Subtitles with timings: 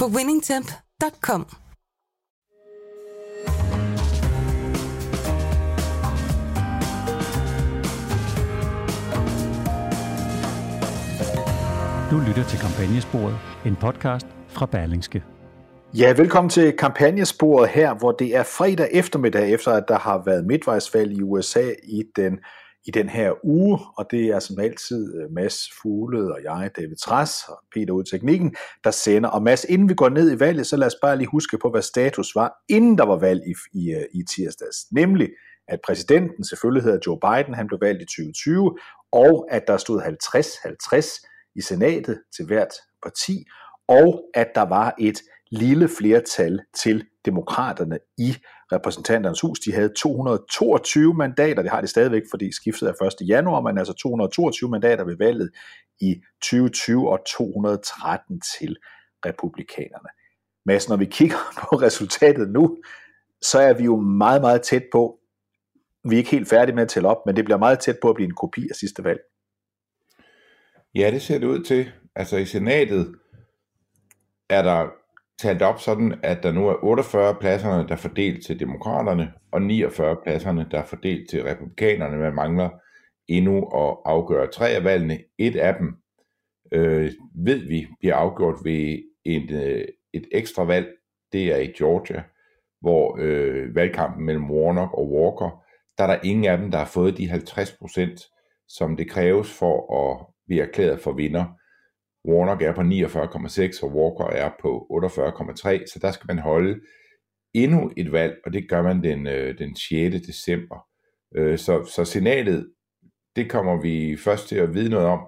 [0.00, 1.46] på winningtemp.com.
[12.10, 15.22] Du lytter til Kampagnesporet, en podcast fra Berlingske.
[15.94, 20.46] Ja, velkommen til kampagnesporet her, hvor det er fredag eftermiddag, efter at der har været
[20.46, 22.38] midtvejsvalg i USA i den,
[22.86, 26.96] i den her uge, og det er som altid øh, Mads Fuglede og jeg, David
[26.96, 29.28] Træs og Peter ud teknikken, der sender.
[29.28, 31.70] Og Mads, inden vi går ned i valget, så lad os bare lige huske på,
[31.70, 34.76] hvad status var, inden der var valg i, i, øh, i tirsdags.
[34.92, 35.28] Nemlig,
[35.68, 38.78] at præsidenten selvfølgelig hedder Joe Biden, han blev valgt i 2020,
[39.12, 43.44] og at der stod 50-50 i senatet til hvert parti,
[43.88, 45.18] og at der var et
[45.50, 48.36] lille flertal til demokraterne i
[48.72, 49.60] repræsentanternes hus.
[49.60, 53.28] De havde 222 mandater, det har de stadigvæk, fordi skiftet er 1.
[53.28, 55.50] januar, men altså 222 mandater ved valget
[56.00, 58.76] i 2020 og 213 til
[59.26, 60.08] republikanerne.
[60.66, 62.78] Men når vi kigger på resultatet nu,
[63.42, 65.18] så er vi jo meget, meget tæt på,
[66.08, 68.08] vi er ikke helt færdige med at tælle op, men det bliver meget tæt på
[68.08, 69.20] at blive en kopi af sidste valg.
[70.94, 71.92] Ja, det ser det ud til.
[72.16, 73.14] Altså i senatet
[74.48, 74.88] er der
[75.38, 79.62] talt op sådan, at der nu er 48 pladserne, der er fordelt til demokraterne, og
[79.62, 82.16] 49 pladserne, der er fordelt til republikanerne.
[82.16, 82.70] Man mangler
[83.28, 85.18] endnu at afgøre tre af valgene.
[85.38, 85.96] Et af dem
[86.72, 90.88] øh, ved vi bliver afgjort ved et, øh, et ekstra valg.
[91.32, 92.22] Det er i Georgia,
[92.80, 95.64] hvor øh, valgkampen mellem Warnock og Walker,
[95.98, 98.20] der er der ingen af dem, der har fået de 50 procent,
[98.68, 101.44] som det kræves for at blive erklæret for vinder.
[102.28, 106.80] Warnock er på 49,6, og Walker er på 48,3, så der skal man holde
[107.54, 110.26] endnu et valg, og det gør man den, øh, den 6.
[110.26, 110.86] december.
[111.36, 112.70] Øh, så, så senatet,
[113.36, 115.20] det kommer vi først til at vide noget om,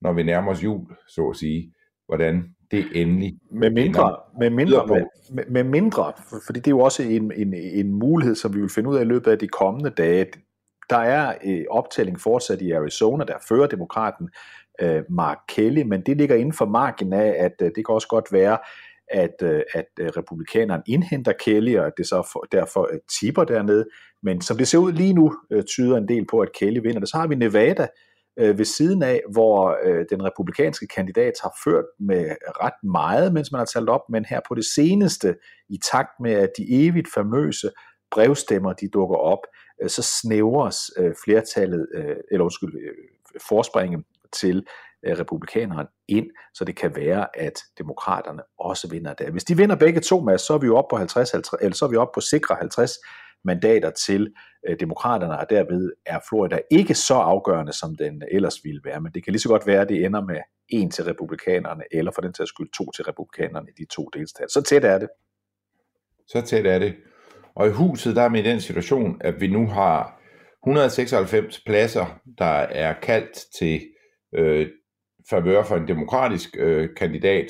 [0.00, 1.72] når vi nærmer os jul, så at sige,
[2.06, 6.12] hvordan det endelig med mindre, med mindre, med, med, med mindre,
[6.46, 9.00] fordi det er jo også en, en, en mulighed, som vi vil finde ud af
[9.00, 10.26] i løbet af de kommende dage.
[10.90, 14.28] Der er øh, optælling fortsat i Arizona, der fører demokraten
[14.80, 18.08] øh, Mark Kelly, men det ligger inden for margin af, at øh, det kan også
[18.08, 18.58] godt være,
[19.08, 23.44] at, øh, at øh, republikaneren indhenter Kelly, og at det så for, derfor øh, tipper
[23.44, 23.86] dernede.
[24.22, 27.00] Men som det ser ud lige nu, øh, tyder en del på, at Kelly vinder
[27.00, 27.08] det.
[27.08, 27.88] Så har vi Nevada
[28.38, 33.52] øh, ved siden af, hvor øh, den republikanske kandidat har ført med ret meget, mens
[33.52, 35.36] man har talt op, men her på det seneste,
[35.68, 37.70] i takt med, at de evigt famøse
[38.10, 39.38] brevstemmer, de dukker op,
[39.82, 42.94] øh, så snævres øh, flertallet, øh, eller undskyld, øh,
[44.34, 44.66] til
[45.06, 49.30] øh, republikanerne ind, så det kan være, at demokraterne også vinder der.
[49.30, 51.74] Hvis de vinder begge to, Mads, så er vi jo op på 50, 50 eller
[51.74, 52.92] så er vi op på sikre 50
[53.44, 54.32] mandater til
[54.68, 59.00] øh, demokraterne, og derved er Florida ikke så afgørende, som den ellers ville være.
[59.00, 62.12] Men det kan lige så godt være, at det ender med en til republikanerne, eller
[62.14, 64.48] for den sags skyld to til republikanerne i de to delstater.
[64.48, 65.08] Så tæt er det.
[66.26, 66.94] Så tæt er det.
[67.54, 70.20] Og i huset, der er vi i den situation, at vi nu har
[70.62, 73.80] 196 pladser, der er kaldt til
[74.34, 74.68] øh,
[75.30, 77.46] favør for en demokratisk øh, kandidat,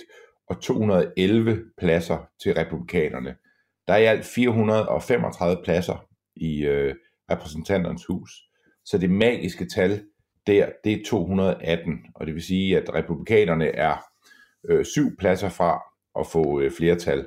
[0.48, 3.36] og 211 pladser til republikanerne.
[3.88, 6.06] Der er i alt 435 pladser
[6.36, 6.94] i øh,
[7.30, 8.30] repræsentanternes hus.
[8.84, 10.02] Så det magiske tal
[10.46, 13.96] der, det er 218, og det vil sige, at republikanerne er
[14.68, 15.82] øh, syv pladser fra
[16.20, 17.26] at få øh, flertal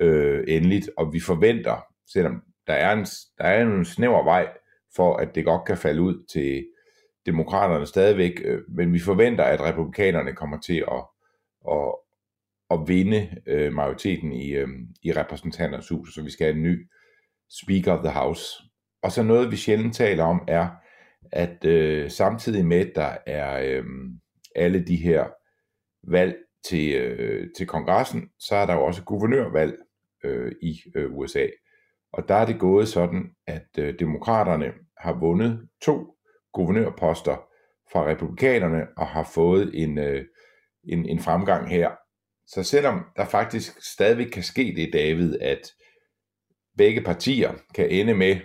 [0.00, 3.06] øh, endeligt, og vi forventer, selvom der er en,
[3.38, 4.48] der er en snæver vej
[4.96, 6.66] for, at det godt kan falde ud til
[7.28, 11.04] demokraterne stadigvæk, øh, men vi forventer, at republikanerne kommer til at,
[11.70, 11.94] at,
[12.70, 14.68] at vinde øh, majoriteten i, øh,
[15.02, 16.88] i repræsentanternes hus, så vi skal have en ny
[17.62, 18.44] Speaker of the House.
[19.02, 20.68] Og så noget, vi sjældent taler om, er,
[21.32, 23.84] at øh, samtidig med, at der er øh,
[24.56, 25.26] alle de her
[26.10, 29.74] valg til, øh, til kongressen, så er der jo også guvernørvalg
[30.24, 31.46] øh, i øh, USA.
[32.12, 36.14] Og der er det gået sådan, at øh, demokraterne har vundet to
[36.58, 37.36] guvernørposter
[37.92, 40.24] fra republikanerne og har fået en, øh,
[40.84, 41.90] en, en fremgang her.
[42.46, 45.72] Så selvom der faktisk stadigvæk kan ske det, David, at
[46.76, 48.36] begge partier kan ende med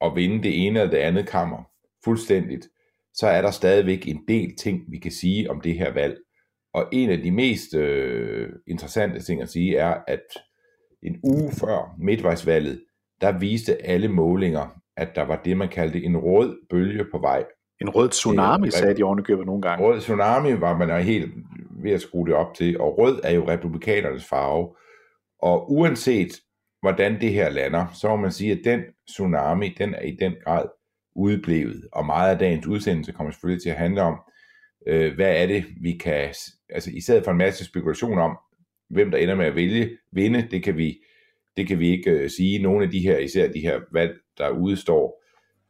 [0.00, 1.62] at vinde det ene eller det andet kammer
[2.04, 2.68] fuldstændigt,
[3.14, 6.16] så er der stadigvæk en del ting, vi kan sige om det her valg.
[6.74, 10.24] Og en af de mest øh, interessante ting at sige er, at
[11.02, 12.84] en uge før midtvejsvalget,
[13.20, 17.44] der viste alle målinger, at der var det, man kaldte en rød bølge på vej.
[17.80, 19.84] En rød tsunami, øh, sagde de ovenikøbet nogle gange.
[19.84, 21.32] Rød tsunami var man helt
[21.70, 24.74] ved at skrue det op til, og rød er jo republikanernes farve.
[25.42, 26.40] Og uanset
[26.82, 30.34] hvordan det her lander, så må man sige, at den tsunami, den er i den
[30.44, 30.66] grad
[31.16, 31.88] udblevet.
[31.92, 34.20] Og meget af dagens udsendelse kommer selvfølgelig til at handle om,
[34.86, 36.34] øh, hvad er det, vi kan,
[36.68, 38.38] altså i stedet for en masse spekulation om,
[38.90, 40.98] hvem der ender med at vælge, vinde, det kan vi,
[41.56, 42.62] det kan vi ikke øh, sige.
[42.62, 45.19] Nogle af de her, især de her valg, der udstår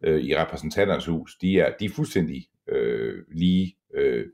[0.05, 4.26] øh, i repræsentanternes hus, de er, de er fuldstændig øh, lige, øh,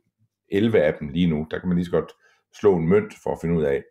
[0.49, 2.13] 11 af dem lige nu, der kan man lige så godt
[2.61, 3.85] slå en mønt for at finde ud af,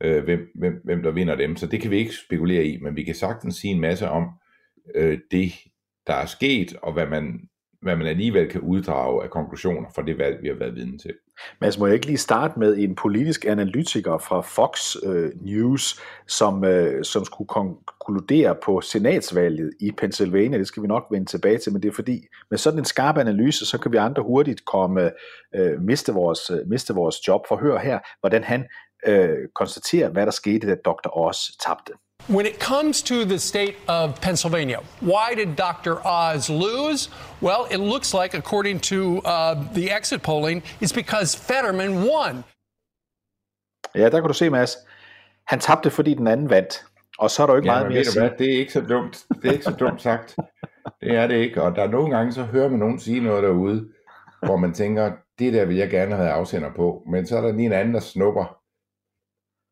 [0.00, 1.56] øh, hvem, hvem, hvem der vinder dem.
[1.56, 4.28] Så det kan vi ikke spekulere i, men vi kan sagtens sige en masse om
[4.94, 5.52] øh, det,
[6.06, 7.48] der er sket, og hvad man,
[7.82, 11.14] hvad man alligevel kan uddrage af konklusioner fra det valg, vi har været vidne til.
[11.60, 16.64] Mads, må jeg ikke lige starte med en politisk analytiker fra Fox øh, News, som,
[16.64, 20.58] øh, som skulle konkludere på senatsvalget i Pennsylvania.
[20.58, 23.18] Det skal vi nok vende tilbage til, men det er fordi, med sådan en skarp
[23.18, 25.10] analyse, så kan vi andre hurtigt komme
[25.54, 27.40] øh, miste, vores, øh, miste vores job.
[27.48, 28.64] For hør her, hvordan han
[29.06, 31.16] øh, konstaterer, hvad der skete, da Dr.
[31.16, 31.92] Oz tabte.
[32.28, 35.98] When it comes to the state of Pennsylvania, why did Dr.
[36.04, 37.10] Oz lose?
[37.42, 42.44] Well, it looks like, according to uh, the exit polling, it's because Fetterman won.
[43.94, 44.76] Ja, der kan du se, Mads.
[45.46, 46.84] Han tabte, fordi den anden vandt.
[47.18, 48.20] Og så er der jo ikke ja, meget mere at sige.
[48.20, 48.30] Hvad?
[48.38, 49.24] Det er ikke så dumt.
[49.42, 50.36] Det er ikke så dumt sagt.
[51.00, 51.62] Det er det ikke.
[51.62, 53.88] Og der er nogle gange, så hører man nogen sige noget derude,
[54.42, 57.02] hvor man tænker, det der vil jeg gerne have afsender på.
[57.10, 58.59] Men så er der lige en anden, der snupper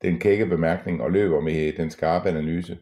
[0.03, 2.79] den kække bemærkning og løber med den skarpe analyse.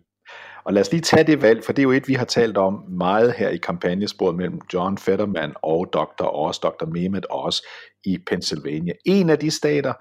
[0.65, 2.57] Og lad os lige tage det valg, for det er jo et, vi har talt
[2.57, 6.35] om meget her i kampagnesporet mellem John Fetterman og Dr.
[6.35, 6.87] Oz, Dr.
[6.87, 7.61] Mehmet Oz
[8.05, 8.93] i Pennsylvania.
[9.05, 9.93] En af de stater,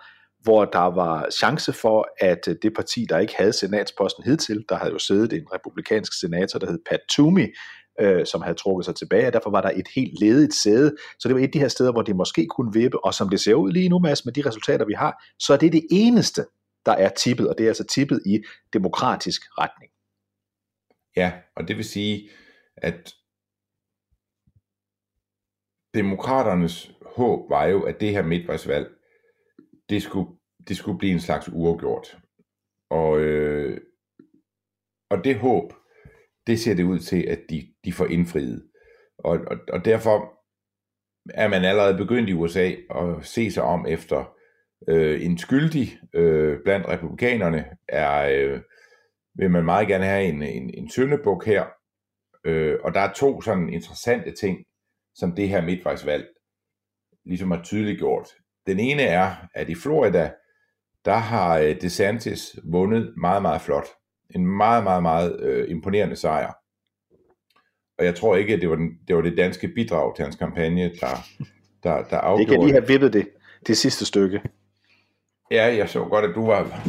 [0.43, 4.75] hvor der var chance for, at øh, det parti, der ikke havde senatsposten hidtil, der
[4.75, 7.55] havde jo siddet en republikansk senator, der hed Pat Toomey,
[8.01, 10.95] øh, som havde trukket sig tilbage, og derfor var der et helt ledigt sæde.
[11.19, 13.29] Så det var et af de her steder, hvor det måske kunne vippe, og som
[13.29, 15.83] det ser ud lige nu, Mads, med de resultater, vi har, så er det det
[15.91, 16.45] eneste
[16.85, 18.43] der er tippet, og det er altså tippet i
[18.73, 19.91] demokratisk retning.
[21.15, 22.29] Ja, og det vil sige,
[22.77, 23.13] at
[25.93, 28.87] demokraternes håb var jo, at det her midtvejsvalg,
[29.89, 30.29] det skulle,
[30.67, 32.17] det skulle blive en slags uafgjort.
[32.89, 33.81] Og, øh,
[35.09, 35.73] og det håb,
[36.47, 38.69] det ser det ud til, at de, de får indfriet.
[39.17, 40.35] Og, og, og derfor
[41.33, 44.35] er man allerede begyndt i USA at se sig om efter
[44.87, 48.61] øh, en skyldig øh, blandt republikanerne er, øh,
[49.35, 51.65] vil man meget gerne have en, en, en syndebuk her.
[52.43, 54.57] Øh, og der er to sådan interessante ting,
[55.15, 56.27] som det her midtvejsvalg
[57.25, 58.27] ligesom har tydeligt gjort.
[58.67, 60.31] Den ene er, at i Florida,
[61.05, 63.87] der har øh, DeSantis vundet meget, meget flot.
[64.35, 66.53] En meget, meget, meget øh, imponerende sejr.
[67.97, 70.35] Og jeg tror ikke, at det var, den, det var det danske bidrag til hans
[70.35, 71.25] kampagne, der,
[71.83, 72.59] der, der afgjorde det.
[72.59, 73.27] kan lige have vippet det,
[73.67, 74.41] det sidste stykke.
[75.51, 76.81] Ja, jeg så godt, at du var,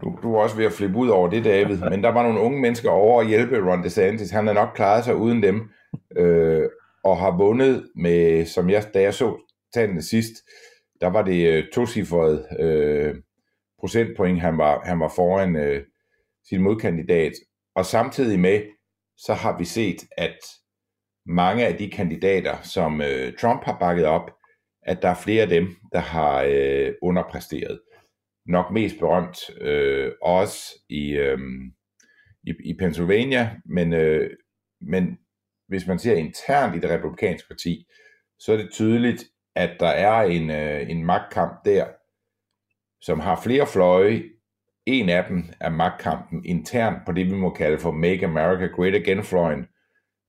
[0.00, 1.78] du, du var også ved at flippe ud over det, David.
[1.90, 4.30] Men der var nogle unge mennesker over at hjælpe Ron DeSantis.
[4.30, 5.70] Han har nok klaret sig uden dem.
[6.16, 6.68] Øh,
[7.04, 9.36] og har vundet med, som jeg, da jeg så
[9.74, 10.32] tallene sidst,
[11.00, 13.14] der var det øh, tocifret øh,
[13.80, 15.82] procentpoint, han var, han var foran øh,
[16.48, 17.32] sin modkandidat.
[17.74, 18.62] Og samtidig med,
[19.16, 20.38] så har vi set, at
[21.26, 24.30] mange af de kandidater, som øh, Trump har bakket op,
[24.82, 27.80] at der er flere af dem, der har øh, underpræsteret.
[28.46, 31.38] Nok mest berømt øh, også i, øh,
[32.42, 34.30] i, i Pennsylvania, men, øh,
[34.80, 35.18] men
[35.68, 37.86] hvis man ser internt i det republikanske parti,
[38.38, 41.86] så er det tydeligt, at der er en, øh, en magtkamp der,
[43.00, 44.22] som har flere fløje.
[44.86, 48.94] En af dem er magtkampen internt på det, vi må kalde for Make America Great
[48.94, 49.66] Again-fløjen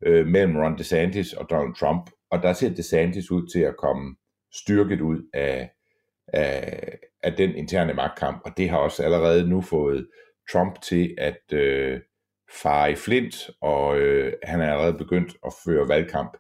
[0.06, 2.10] øh, mellem Ron DeSantis og Donald Trump.
[2.32, 4.16] Og der ser DeSantis ud til at komme
[4.54, 5.70] styrket ud af,
[6.34, 10.08] af, af den interne magtkamp, og det har også allerede nu fået
[10.52, 12.00] Trump til at øh,
[12.64, 16.38] fare i flint, og øh, han er allerede begyndt at føre valgkamp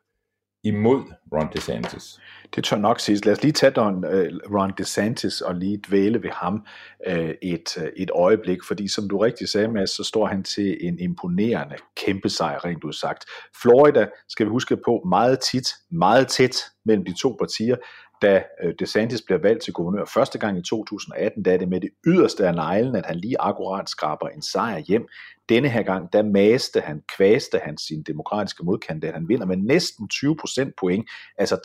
[0.63, 2.19] imod Ron DeSantis.
[2.55, 3.25] Det tør nok siges.
[3.25, 4.11] Lad os lige tage Don, uh,
[4.55, 6.65] Ron DeSantis og lige dvæle ved ham
[7.07, 10.77] uh, et, uh, et øjeblik, fordi som du rigtig sagde, Mads, så står han til
[10.81, 13.25] en imponerende kæmpe sejr, rent udsagt.
[13.61, 17.75] Florida, skal vi huske på, meget tit, meget tæt mellem de to partier
[18.23, 21.81] da øh, DeSantis bliver valgt til guvernør første gang i 2018, der er det med
[21.81, 25.07] det yderste af neglen, at han lige akkurat skraber en sejr hjem.
[25.49, 29.13] Denne her gang, der maste han, kvaste han sin demokratiske modkandidat.
[29.13, 31.55] Han vinder med næsten 20 procent point, altså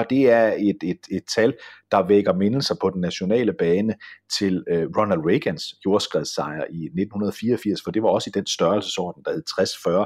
[0.00, 0.06] 60-40.
[0.10, 1.54] Det er et, et, et tal,
[1.90, 3.94] der vækker mindelser på den nationale bane
[4.38, 9.32] til øh, Ronald Reagans jordskredssejr i 1984, for det var også i den størrelsesorden, der
[9.32, 9.42] hed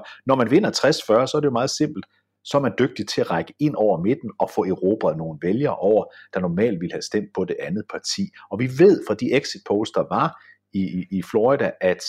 [0.00, 0.22] 60-40.
[0.26, 2.06] Når man vinder 60-40, så er det jo meget simpelt
[2.44, 5.76] så er man dygtig til at række ind over midten og få erobret nogle vælgere
[5.76, 6.04] over,
[6.34, 8.22] der normalt ville have stemt på det andet parti.
[8.50, 10.42] Og vi ved fra de exit polls, der var
[10.72, 12.02] i, i Florida, at,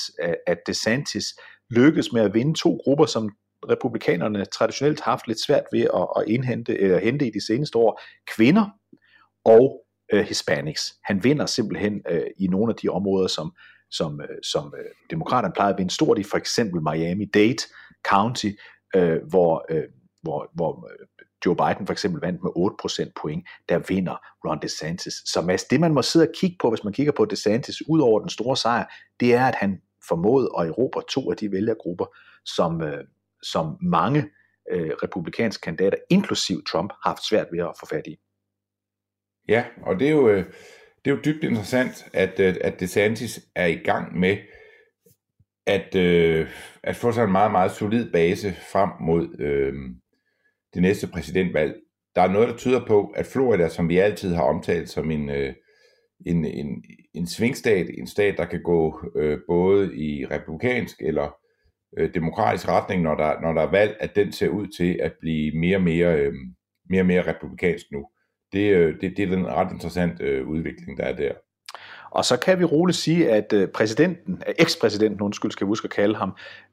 [0.47, 1.25] at DeSantis
[1.69, 3.29] lykkedes med at vinde to grupper, som
[3.69, 7.77] republikanerne traditionelt har haft lidt svært ved at, at indhente, eller hente i de seneste
[7.77, 8.01] år.
[8.35, 8.65] Kvinder
[9.45, 10.93] og øh, hispanics.
[11.03, 13.55] Han vinder simpelthen øh, i nogle af de områder, som,
[13.91, 17.73] som, øh, som øh, demokraterne plejer at vinde stort i, for eksempel Miami-Dade
[18.07, 18.51] County,
[18.95, 19.83] øh, hvor øh,
[20.21, 21.07] hvor, hvor øh,
[21.45, 22.51] Joe Biden for eksempel vandt med
[23.07, 25.13] 8% point, der vinder Ron DeSantis.
[25.13, 27.99] Så Mads, det man må sidde og kigge på, hvis man kigger på DeSantis, ud
[27.99, 28.85] over den store sejr,
[29.19, 32.05] det er, at han formåede at erobre to af de vælgergrupper,
[32.45, 33.03] som, øh,
[33.43, 34.29] som mange
[34.71, 38.19] øh, republikanske kandidater, inklusiv Trump, har haft svært ved at få fat i.
[39.47, 40.45] Ja, og det er jo, øh,
[41.05, 44.37] det er jo dybt interessant, at, at DeSantis er i gang med
[45.65, 46.47] at, øh,
[46.83, 49.73] at få sig en meget, meget solid base frem mod, øh,
[50.73, 51.75] det næste præsidentvalg.
[52.15, 55.29] Der er noget, der tyder på, at Florida, som vi altid har omtalt som en,
[55.29, 55.53] øh,
[56.25, 61.35] en, en, en svingstat, en stat, der kan gå øh, både i republikansk eller
[61.97, 65.13] øh, demokratisk retning, når der, når der er valg, at den ser ud til at
[65.19, 66.33] blive mere og mere, øh,
[66.89, 68.07] mere, mere republikansk nu.
[68.53, 71.33] Det, øh, det, det er en ret interessant øh, udvikling, der er der.
[72.11, 75.85] Og så kan vi roligt sige, at øh, præsidenten, øh, ekspræsidenten, undskyld, skal vi huske
[75.85, 76.31] at kalde ham,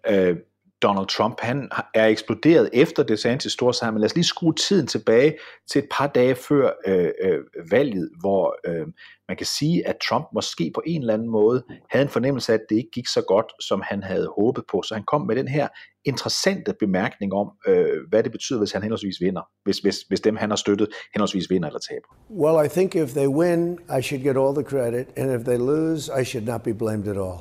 [0.09, 0.37] øh,
[0.83, 4.87] Donald Trump, han er eksploderet efter DeSantis store sejr, men lad os lige skrue tiden
[4.87, 5.39] tilbage
[5.71, 7.39] til et par dage før øh, øh,
[7.71, 8.87] valget, hvor øh,
[9.29, 12.57] man kan sige, at Trump måske på en eller anden måde havde en fornemmelse af,
[12.57, 14.83] at det ikke gik så godt, som han havde håbet på.
[14.83, 15.69] Så han kom med den her
[16.05, 20.37] interessante bemærkning om, øh, hvad det betyder, hvis han henholdsvis vinder, hvis, hvis, hvis dem,
[20.37, 22.09] han har støttet, henholdsvis vinder eller taber.
[22.31, 25.59] Well, I think if they win, I should get all the credit, and if they
[25.59, 27.41] lose, I should not be blamed at all.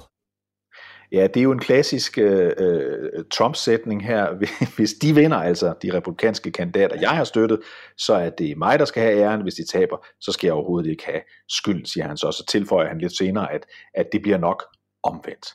[1.12, 4.28] Ja, det er jo en klassisk øh, øh Trump-sætning her.
[4.78, 7.60] Hvis de vinder, altså de republikanske kandidater, jeg har støttet,
[7.98, 9.42] så er det mig, der skal have æren.
[9.42, 12.32] Hvis de taber, så skal jeg overhovedet ikke have skyld, siger han så.
[12.32, 14.64] Så tilføjer han lidt senere, at, at det bliver nok
[15.04, 15.48] omvendt.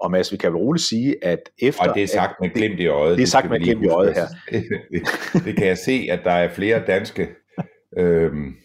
[0.00, 1.88] Og Mads, vi kan vel roligt sige, at efter...
[1.88, 3.16] Og det er sagt med glimt i øjet.
[3.16, 4.26] Det er sagt med glimt i øjet her.
[5.32, 7.28] det, det kan jeg se, at der er flere danske
[7.98, 8.56] øhm,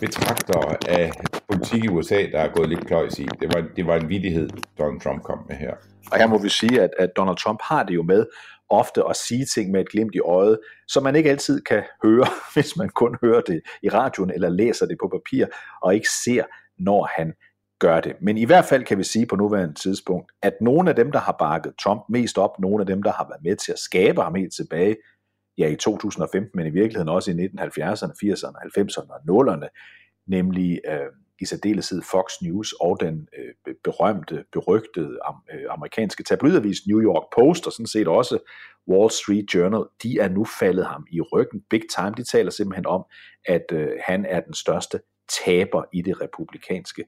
[0.00, 1.12] betragtere af
[1.48, 3.26] politik i USA, der er gået lidt kløjs i.
[3.40, 5.74] Det var, det var en vidighed, Donald Trump kom med her.
[6.12, 8.26] Og her må vi sige, at, at Donald Trump har det jo med
[8.70, 12.26] ofte at sige ting med et glimt i øjet, som man ikke altid kan høre,
[12.54, 15.46] hvis man kun hører det i radioen eller læser det på papir,
[15.82, 16.44] og ikke ser,
[16.78, 17.32] når han
[17.78, 18.16] gør det.
[18.22, 21.18] Men i hvert fald kan vi sige på nuværende tidspunkt, at nogle af dem, der
[21.18, 24.22] har bakket Trump mest op, nogle af dem, der har været med til at skabe
[24.22, 24.96] ham helt tilbage,
[25.58, 29.68] ja i 2015, men i virkeligheden også i 1970'erne, 80'erne, 90'erne og 0'erne,
[30.26, 30.98] nemlig øh,
[31.40, 37.24] i særdeleshed Fox News og den øh, berømte, berygtede am, øh, amerikanske tabloidavis New York
[37.36, 38.38] Post, og sådan set også
[38.88, 42.14] Wall Street Journal, de er nu faldet ham i ryggen big time.
[42.16, 43.04] De taler simpelthen om,
[43.46, 45.00] at øh, han er den største
[45.44, 47.04] taber i det republikanske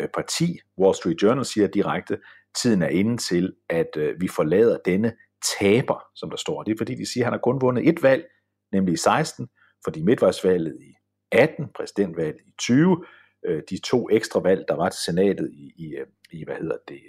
[0.00, 0.58] øh, parti.
[0.78, 2.18] Wall Street Journal siger direkte,
[2.56, 5.12] tiden er inde til, at øh, vi forlader denne
[5.58, 6.62] taber, som der står.
[6.62, 8.24] Det er fordi, de siger, at han har kun vundet et valg,
[8.72, 9.48] nemlig i 16,
[9.84, 10.94] fordi midtvejsvalget i
[11.32, 13.04] 18, præsidentvalget i 20,
[13.46, 16.76] øh, de to ekstra valg, der var til senatet i, i, øh, i hvad hedder
[16.88, 17.00] det,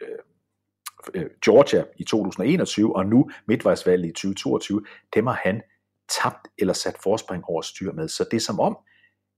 [0.00, 0.18] øh,
[1.14, 4.84] øh, Georgia i 2021, og nu midtvejsvalget i 2022,
[5.14, 5.62] dem har han
[6.22, 8.08] tabt eller sat forspring over styr med.
[8.08, 8.78] Så det er som om,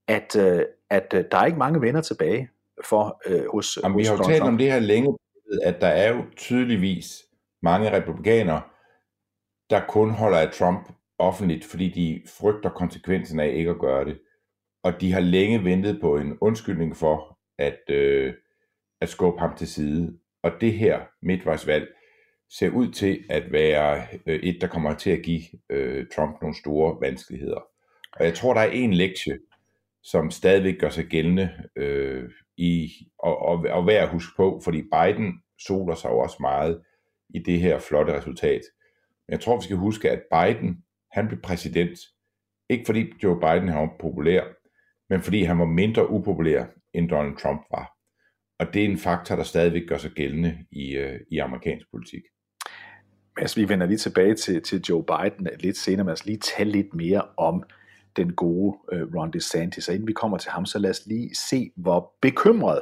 [0.08, 2.50] at, øh, at øh, der er ikke mange venner tilbage
[2.84, 5.18] for øh, hos Jamen, hos Vi har jo talt om det her længe,
[5.62, 7.24] at der er jo tydeligvis
[7.62, 8.62] mange republikanere,
[9.70, 14.20] der kun holder af Trump offentligt, fordi de frygter konsekvensen af ikke at gøre det.
[14.82, 18.34] Og de har længe ventet på en undskyldning for at, øh,
[19.00, 20.18] at skubbe ham til side.
[20.42, 21.88] Og det her midtvejsvalg
[22.50, 26.56] ser ud til at være øh, et, der kommer til at give øh, Trump nogle
[26.56, 27.60] store vanskeligheder.
[28.12, 29.38] Og jeg tror, der er en lektie,
[30.02, 34.82] som stadigvæk gør sig gældende øh, i, og, og, og værd at huske på, fordi
[34.82, 36.82] Biden soler sig jo også meget
[37.34, 38.60] i det her flotte resultat.
[39.28, 41.98] Men jeg tror, vi skal huske, at Biden, han blev præsident,
[42.70, 44.44] ikke fordi Joe Biden han var populær,
[45.10, 47.92] men fordi han var mindre upopulær, end Donald Trump var.
[48.58, 52.22] Og det er en faktor, der stadigvæk gør sig gældende i, øh, i amerikansk politik.
[53.36, 56.70] Altså, vi vender lige tilbage til, til Joe Biden lidt senere, men altså lige tale
[56.70, 57.62] lidt mere om
[58.16, 59.88] den gode øh, Ron DeSantis.
[59.88, 62.80] Og inden vi kommer til ham, så lad os lige se, hvor bekymret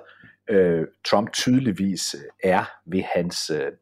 [0.50, 3.72] øh, Trump tydeligvis øh, er ved hans, øh,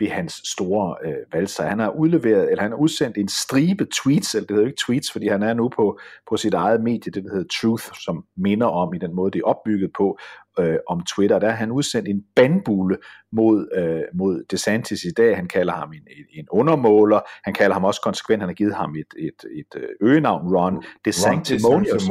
[0.00, 1.68] ved hans store øh, valgsejr.
[1.68, 5.12] Han har udleveret, eller han har udsendt en stribe tweets, eller det hedder ikke tweets,
[5.12, 8.66] fordi han er nu på, på sit eget medie, det der hedder Truth, som minder
[8.66, 10.18] om i den måde, det er opbygget på,
[10.58, 11.38] øh, om Twitter.
[11.38, 12.96] Der har han udsendt en bandbule
[13.32, 15.36] mod, øh, mod DeSantis i dag.
[15.36, 16.02] Han kalder ham en,
[16.32, 17.20] en undermåler.
[17.44, 18.42] Han kalder ham også konsekvent.
[18.42, 22.02] Han har givet ham et, et, et øh, øgenavn, Ron DeSantimonious,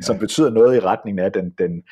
[0.00, 1.82] som betyder noget i retning af den, den,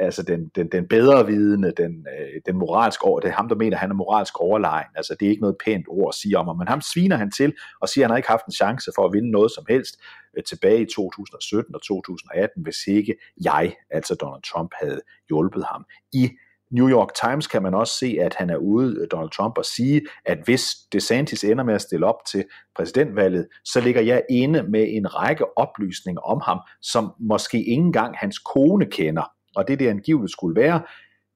[0.00, 3.56] altså den, den, den bedre vidende, den, øh, den moralsk over, det er ham, der
[3.56, 4.90] mener, at han er moralsk overlegen.
[4.96, 7.30] Altså det er ikke noget pænt ord at sige om ham, men ham sviner han
[7.30, 9.64] til og siger, at han har ikke haft en chance for at vinde noget som
[9.68, 10.00] helst
[10.36, 13.14] øh, tilbage i 2017 og 2018, hvis ikke
[13.44, 15.84] jeg, altså Donald Trump, havde hjulpet ham.
[16.12, 16.28] I
[16.70, 19.64] New York Times kan man også se, at han er ude, øh, Donald Trump, og
[19.64, 22.44] sige, at hvis DeSantis ender med at stille op til
[22.76, 28.16] præsidentvalget, så ligger jeg inde med en række oplysninger om ham, som måske ikke engang
[28.16, 29.37] hans kone kender.
[29.58, 30.82] Og det, det angiveligt skulle være,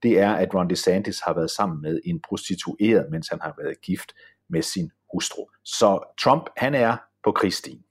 [0.02, 3.81] det er, at Ron DeSantis har været sammen med en prostitueret, mens han har været
[3.83, 4.12] gift
[4.49, 5.47] med sin hustru.
[5.64, 7.85] Så Trump, han er på krigsstien.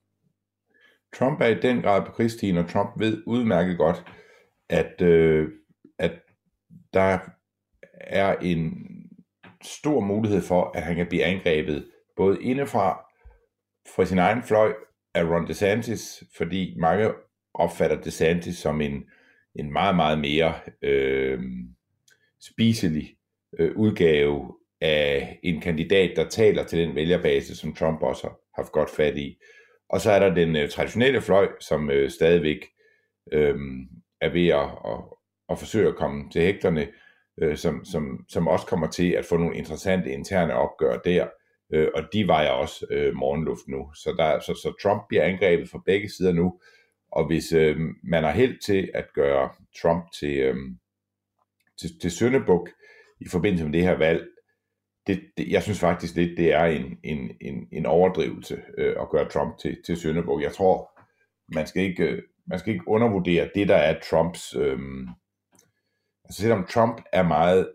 [1.15, 4.05] Trump er i den grad på krigsstien, og Trump ved udmærket godt,
[4.69, 5.49] at, øh,
[5.99, 6.11] at
[6.93, 7.19] der
[7.93, 8.73] er en
[9.61, 13.05] stor mulighed for, at han kan blive angrebet både indefra
[13.95, 14.73] fra sin egen fløj
[15.13, 17.11] af Ron DeSantis, fordi mange
[17.53, 19.03] opfatter DeSantis som en
[19.55, 21.39] en meget, meget mere øh,
[22.41, 23.15] spiselig
[23.59, 28.71] øh, udgave af en kandidat, der taler til den vælgerbase, som Trump også har haft
[28.71, 29.37] godt fat i.
[29.89, 32.67] Og så er der den øh, traditionelle fløj, som øh, stadigvæk
[33.33, 33.55] øh,
[34.21, 35.03] er ved at, at,
[35.49, 36.87] at forsøge at komme til hægterne,
[37.41, 41.27] øh, som, som, som også kommer til at få nogle interessante interne opgør der.
[41.73, 43.91] Øh, og de vejer også øh, morgenluft nu.
[43.93, 46.59] Så, der, så, så Trump bliver angrebet fra begge sider nu,
[47.11, 49.49] og hvis øh, man har held til at gøre
[49.81, 50.55] Trump til, øh,
[51.79, 52.69] til, til Søndebuk
[53.19, 54.27] i forbindelse med det her valg,
[55.07, 59.09] det, det, jeg synes faktisk lidt, det er en, en, en, en overdrivelse øh, at
[59.09, 60.41] gøre Trump til, til Søndebuk.
[60.41, 60.91] Jeg tror,
[61.55, 64.55] man skal ikke, øh, man skal ikke undervurdere det, der er Trumps...
[64.55, 64.79] Øh,
[66.25, 67.73] altså selvom Trump er meget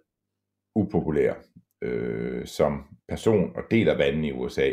[0.75, 1.35] upopulær
[1.83, 4.73] øh, som person og del af vandet i USA,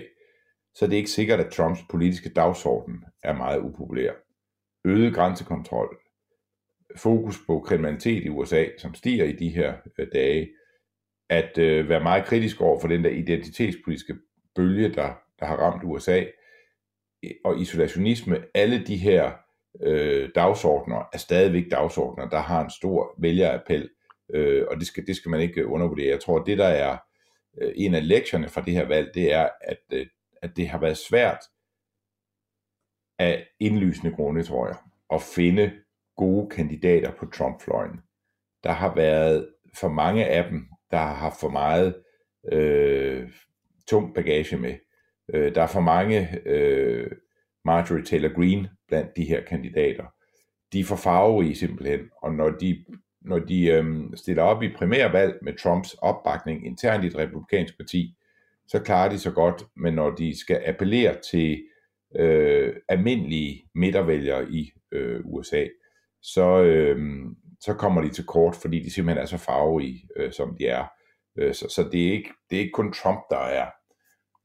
[0.75, 4.11] så er det ikke sikkert, at Trumps politiske dagsorden er meget upopulær
[4.85, 5.97] øget grænsekontrol,
[6.97, 10.49] fokus på kriminalitet i USA, som stiger i de her øh, dage,
[11.29, 14.15] at øh, være meget kritisk over for den der identitetspolitiske
[14.55, 16.23] bølge, der, der har ramt USA,
[17.45, 19.31] og isolationisme, alle de her
[19.81, 23.89] øh, dagsordner er stadigvæk dagsordner, der har en stor vælgerappel,
[24.33, 26.09] øh, og det skal, det skal man ikke undervurdere.
[26.09, 26.97] Jeg tror, det der er
[27.61, 30.07] øh, en af lektierne fra det her valg, det er, at, øh,
[30.41, 31.39] at det har været svært
[33.23, 34.75] af indlysende grunde, tror jeg,
[35.13, 35.71] at finde
[36.17, 37.99] gode kandidater på Trump-fløjen.
[38.63, 41.95] Der har været for mange af dem, der har haft for meget
[42.51, 43.29] øh,
[43.87, 44.75] tung bagage med.
[45.33, 47.11] Øh, der er for mange øh,
[47.65, 50.05] Marjorie Taylor Greene blandt de her kandidater.
[50.73, 52.85] De er for farverige simpelthen, og når de,
[53.21, 58.15] når de øh, stiller op i primærvalg med Trumps opbakning internt i et republikansk parti,
[58.67, 61.63] så klarer de så godt, men når de skal appellere til
[62.19, 65.65] øh, almindelige midtervælgere i øh, USA,
[66.21, 67.25] så, øh,
[67.61, 70.87] så kommer de til kort, fordi de simpelthen er så farverige, øh, som de er.
[71.37, 73.69] Øh, så så det, er ikke, det er ikke kun Trump, der er,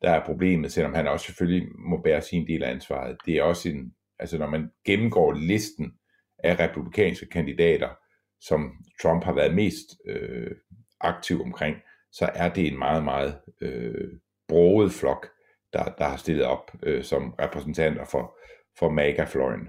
[0.03, 3.17] der er problemet, selvom han også selvfølgelig må bære sin del af ansvaret.
[3.27, 5.93] Det er også en, altså når man gennemgår listen
[6.45, 7.89] af republikanske kandidater,
[8.41, 10.51] som Trump har været mest øh,
[11.01, 11.77] aktiv omkring,
[12.13, 14.11] så er det en meget, meget øh,
[14.49, 15.27] broget flok
[15.73, 18.39] der, der har stillet op øh, som repræsentanter for,
[18.79, 19.69] for MAGA-fløjen.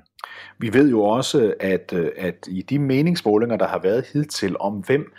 [0.60, 4.74] Vi ved jo også, at, øh, at i de meningsmålinger, der har været hidtil om,
[4.74, 5.14] hvem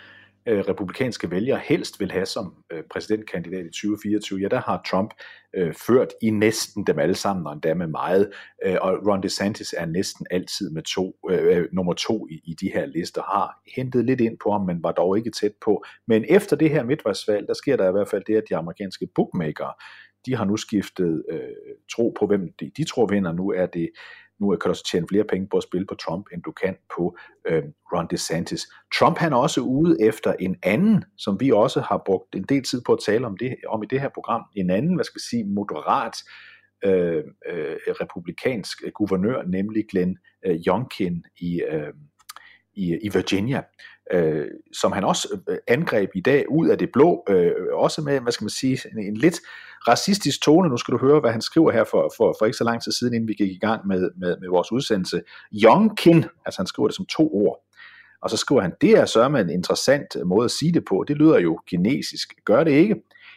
[0.47, 5.13] øh, republikanske vælgere helst vil have som øh, præsidentkandidat i 2024, ja, der har Trump
[5.55, 8.31] øh, ført i næsten dem alle sammen, og endda med meget,
[8.65, 12.53] øh, og Ron DeSantis er næsten altid med to, øh, øh, nummer to i, i
[12.61, 15.83] de her lister, har hentet lidt ind på ham, men var dog ikke tæt på.
[16.07, 19.07] Men efter det her midtvejsvalg, der sker der i hvert fald det, at de amerikanske
[19.15, 19.83] bookmaker
[20.25, 21.39] de har nu skiftet øh,
[21.95, 23.31] tro på, hvem de, de tror vinder.
[23.33, 23.89] Nu er det
[24.41, 26.75] nu kan du også tjene flere penge på at spille på Trump, end du kan
[26.95, 28.61] på øh, Ron DeSantis.
[28.99, 32.63] Trump han er også ude efter en anden, som vi også har brugt en del
[32.63, 35.19] tid på at tale om, det, om i det her program, en anden, hvad skal
[35.19, 36.15] vi sige, moderat
[36.85, 41.93] øh, øh, republikansk guvernør, nemlig Glenn øh, Youngkin i, øh,
[42.73, 43.61] i, i Virginia
[44.13, 48.19] øh, som han også øh, angreb i dag ud af det blå, øh, også med,
[48.19, 49.39] hvad skal man sige, en, en lidt
[49.87, 50.69] racistisk tone.
[50.69, 52.91] Nu skal du høre, hvad han skriver her for, for, for ikke så lang tid
[52.91, 55.21] siden, inden vi gik i gang med, med, med vores udsendelse.
[55.63, 57.63] Youngkin, altså han skriver det som to ord.
[58.21, 61.05] Og så skriver han, det er sørme en interessant øh, måde at sige det på.
[61.07, 62.33] Det lyder jo kinesisk.
[62.45, 62.95] Gør det ikke?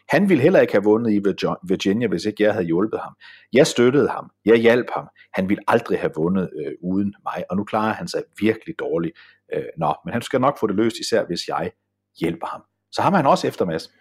[0.09, 1.21] Han ville heller ikke have vundet i
[1.67, 3.13] Virginia, hvis ikke jeg havde hjulpet ham.
[3.53, 4.29] Jeg støttede ham.
[4.45, 5.07] Jeg hjalp ham.
[5.33, 9.17] Han ville aldrig have vundet øh, uden mig, og nu klarer han sig virkelig dårligt.
[9.53, 11.71] Øh, nå, men han skal nok få det løst, især hvis jeg
[12.19, 12.61] hjælper ham.
[12.91, 13.93] Så har man også efter Mads.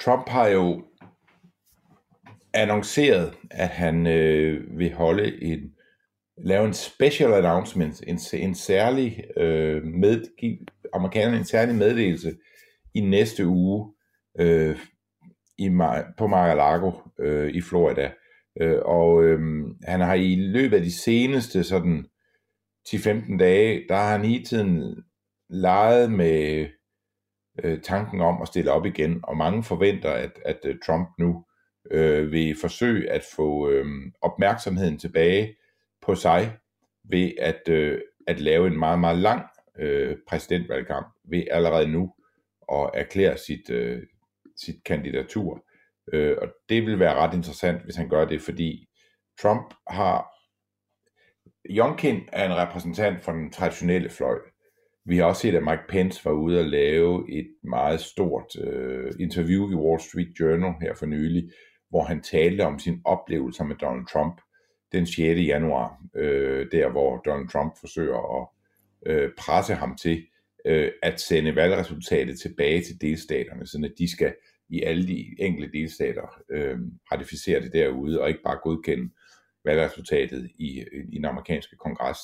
[0.00, 0.84] Trump har jo
[2.54, 5.72] annonceret, at han øh, vil holde en
[6.38, 10.58] lave en special announcement, en, en særlig øh, med, give
[10.92, 12.36] amerikanerne en særlig meddelelse
[12.94, 13.92] i næste uge
[14.38, 14.78] øh,
[15.58, 15.68] i,
[16.18, 18.12] på Mar-a-Lago øh, i Florida.
[18.60, 19.40] Øh, og øh,
[19.84, 22.06] han har i løbet af de seneste sådan
[22.88, 25.04] 10-15 dage, der har han hele tiden
[25.48, 26.68] leget med
[27.64, 31.44] øh, tanken om at stille op igen, og mange forventer, at, at øh, Trump nu
[31.90, 33.86] øh, vil forsøge at få øh,
[34.22, 35.56] opmærksomheden tilbage
[36.02, 36.56] på sig
[37.10, 39.42] ved at, øh, at lave en meget, meget lang
[39.78, 42.14] øh, præsidentvalgkamp ved allerede nu
[42.72, 44.02] at erklære sit, øh,
[44.56, 45.64] sit kandidatur.
[46.12, 48.88] Øh, og det vil være ret interessant, hvis han gør det, fordi
[49.42, 50.35] Trump har...
[51.70, 54.38] Jonkin er en repræsentant for den traditionelle fløj.
[55.04, 59.12] Vi har også set, at Mike Pence var ude og lave et meget stort øh,
[59.20, 61.50] interview i Wall Street Journal her for nylig,
[61.90, 64.40] hvor han talte om sin oplevelse med Donald Trump
[64.92, 65.18] den 6.
[65.18, 68.48] januar, øh, der hvor Donald Trump forsøger at
[69.12, 70.26] øh, presse ham til
[70.64, 74.34] øh, at sende valgresultatet tilbage til delstaterne, så de skal
[74.68, 76.78] i alle de enkelte delstater øh,
[77.12, 79.10] ratificere det derude, og ikke bare godkende
[79.66, 82.18] valgresultatet i, øh, i den amerikanske kongres.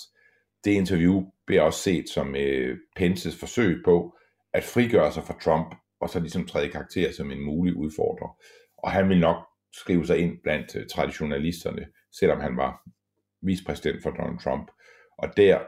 [0.65, 4.17] Det interview bliver også set som øh, Pences forsøg på
[4.53, 8.37] at frigøre sig fra Trump, og så ligesom træde karakter som en mulig udfordrer.
[8.79, 9.37] Og han vil nok
[9.75, 11.87] skrive sig ind blandt øh, traditionalisterne,
[12.19, 12.83] selvom han var
[13.43, 14.71] vicepræsident for Donald Trump.
[15.19, 15.61] Og der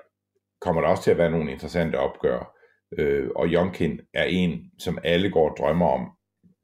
[0.60, 2.56] kommer der også til at være nogle interessante opgør.
[2.98, 6.10] Øh, og Jonkin er en, som alle går og drømmer om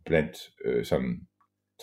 [0.04, 1.20] blandt øh, sådan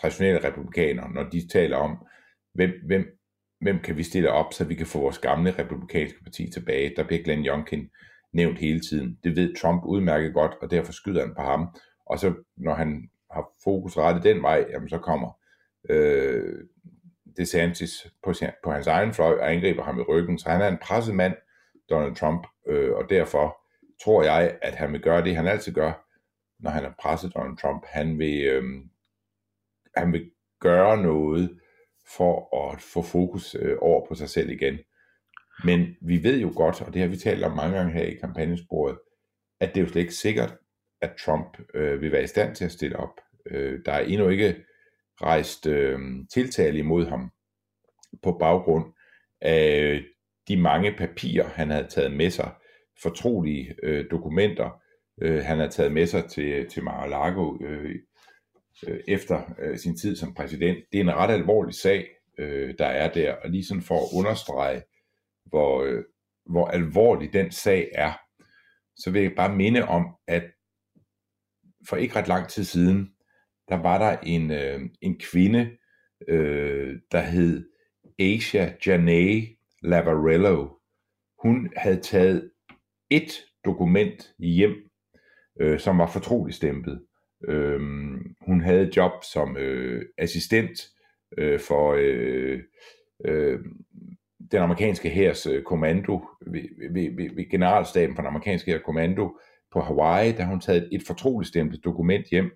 [0.02, 2.06] traditionelle republikanere, når de taler om,
[2.54, 3.17] hvem, hvem,
[3.62, 6.94] hvem kan vi stille op, så vi kan få vores gamle republikanske parti tilbage.
[6.96, 7.90] Der bliver Glenn Youngkin
[8.34, 9.20] nævnt hele tiden.
[9.24, 11.68] Det ved Trump udmærket godt, og derfor skyder han på ham.
[12.06, 15.40] Og så når han har fokus rettet den vej, jamen så kommer
[15.90, 16.64] øh,
[17.38, 20.40] DeSantis på, på hans egen fløj og angriber ham i ryggen.
[20.40, 21.34] Så han er en presset mand,
[21.90, 23.58] Donald Trump, øh, og derfor
[24.04, 26.08] tror jeg, at han vil gøre det, han altid gør,
[26.60, 27.84] når han er presset Donald Trump.
[27.86, 28.64] Han vil, øh,
[29.96, 31.60] han vil gøre noget
[32.16, 34.80] for at få fokus øh, over på sig selv igen.
[35.64, 38.16] Men vi ved jo godt, og det har vi talt om mange gange her i
[38.16, 38.98] kampagnesporet,
[39.60, 40.58] at det er jo slet ikke sikkert,
[41.02, 43.20] at Trump øh, vil være i stand til at stille op.
[43.46, 44.56] Øh, der er endnu ikke
[45.22, 46.00] rejst øh,
[46.34, 47.32] tiltale imod ham
[48.24, 48.94] på baggrund
[49.42, 50.04] af
[50.48, 52.52] de mange papirer, han havde taget med sig,
[53.02, 54.82] fortrolige øh, dokumenter,
[55.22, 57.96] øh, han havde taget med sig til, til Mar-a-Lago øh,
[58.88, 60.78] øh, efter øh, sin tid som præsident.
[60.92, 64.20] Det er en ret alvorlig sag, øh, der er der, og lige sådan for at
[64.20, 64.82] understrege,
[65.46, 66.04] hvor, øh,
[66.46, 68.14] hvor alvorlig den sag er,
[68.98, 70.44] så vil jeg bare minde om, at
[71.90, 73.10] for ikke ret lang tid siden,
[73.70, 75.78] der var der en, øh, en kvinde,
[76.28, 77.70] øh, der hed
[78.20, 79.48] Asia Janae
[79.84, 80.70] Lavarello.
[81.44, 82.52] Hun havde taget
[83.10, 83.32] et
[83.66, 84.76] dokument hjem,
[85.62, 87.07] øh, som var fortroligt stemplet.
[87.44, 87.80] Øh,
[88.42, 90.88] hun havde job som øh, assistent
[91.38, 92.60] øh, for øh,
[93.26, 93.60] øh,
[94.52, 99.40] den amerikanske hærs øh, kommando, ved, ved, ved, ved generalstaben for den amerikanske hærs kommando
[99.72, 102.52] på Hawaii, da hun taget et fortroligt stemplet dokument hjem,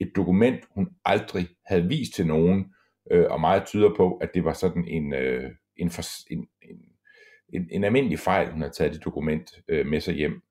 [0.00, 2.72] et dokument, hun aldrig havde vist til nogen,
[3.10, 6.78] øh, og meget tyder på, at det var sådan en, øh, en, for, en, en,
[7.52, 10.42] en, en almindelig fejl, hun har taget det dokument øh, med sig hjem.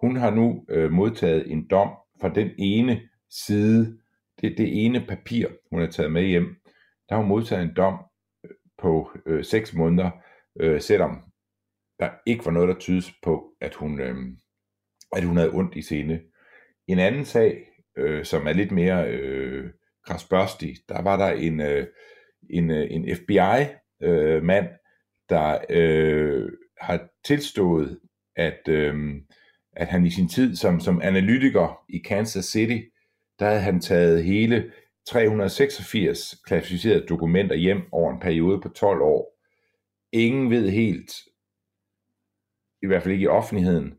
[0.00, 1.88] Hun har nu øh, modtaget en dom
[2.20, 3.98] fra den ene side,
[4.40, 6.56] det, det ene papir, hun har taget med hjem,
[7.08, 7.98] der har hun modtaget en dom
[8.44, 10.10] øh, på øh, 6 måneder,
[10.60, 11.22] øh, selvom
[11.98, 14.16] der ikke var noget, der tydes på, at hun, øh,
[15.16, 16.20] at hun havde ondt i sinde.
[16.88, 19.70] En anden sag, øh, som er lidt mere øh,
[20.06, 21.86] krasbørstig, der var der en, øh,
[22.50, 24.76] en, øh, en FBI-mand, øh,
[25.28, 28.00] der øh, har tilstået,
[28.36, 29.14] at, øh,
[29.72, 32.78] at han i sin tid som, som analytiker i Kansas City,
[33.38, 34.72] der havde han taget hele
[35.06, 39.38] 386 klassificerede dokumenter hjem over en periode på 12 år.
[40.12, 41.12] Ingen ved helt,
[42.82, 43.94] i hvert fald ikke i offentligheden,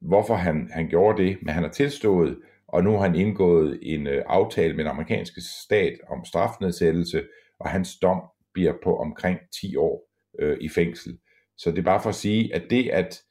[0.00, 4.06] hvorfor han, han gjorde det, men han har tilstået, og nu har han indgået en
[4.06, 7.24] øh, aftale med den amerikanske stat om strafnedsættelse,
[7.60, 8.22] og hans dom
[8.54, 10.02] bliver på omkring 10 år
[10.38, 11.18] øh, i fængsel.
[11.56, 13.22] Så det er bare for at sige, at det, at,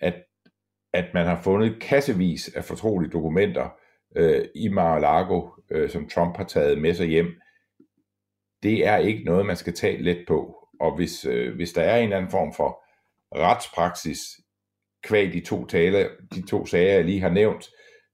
[0.00, 0.14] at,
[0.92, 3.68] at man har fundet kassevis af fortrolige dokumenter
[4.16, 7.26] øh, i Mar-a-Lago, øh, som Trump har taget med sig hjem,
[8.62, 10.68] det er ikke noget, man skal tage let på.
[10.80, 12.84] Og hvis, øh, hvis der er en eller anden form for
[13.34, 14.20] retspraksis
[15.04, 17.64] kvæg de to taler, de to sager, jeg lige har nævnt,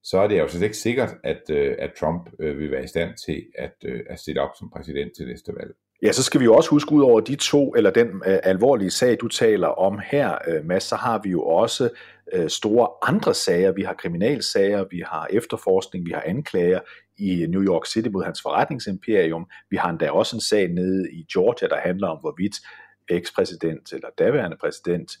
[0.03, 2.87] så er det jo slet ikke sikkert, at, øh, at Trump øh, vil være i
[2.87, 5.73] stand til at, øh, at stille op som præsident til næste valg.
[6.01, 8.91] Ja, så skal vi jo også huske ud over de to, eller den øh, alvorlige
[8.91, 11.89] sag, du taler om her, øh, Mads, så har vi jo også
[12.33, 13.71] øh, store andre sager.
[13.71, 16.79] Vi har kriminalsager, vi har efterforskning, vi har anklager
[17.17, 19.45] i New York City mod hans forretningsimperium.
[19.69, 22.55] Vi har endda også en sag nede i Georgia, der handler om, hvorvidt
[23.09, 25.11] ekspræsident eller daværende præsident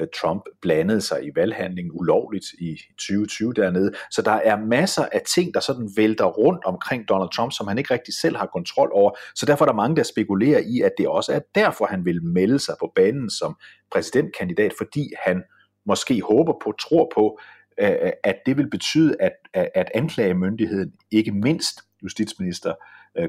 [0.00, 3.92] Øh, Trump blandede sig i valghandlingen ulovligt i 2020 dernede.
[4.10, 7.78] Så der er masser af ting, der sådan vælter rundt omkring Donald Trump, som han
[7.78, 9.10] ikke rigtig selv har kontrol over.
[9.34, 12.24] Så derfor er der mange, der spekulerer i, at det også er derfor, han vil
[12.24, 13.56] melde sig på banen som
[13.92, 15.42] præsidentkandidat, fordi han
[15.86, 17.38] måske håber på, tror på,
[17.80, 22.74] øh, øh, at det vil betyde, at, at anklagemyndigheden, ikke mindst justitsminister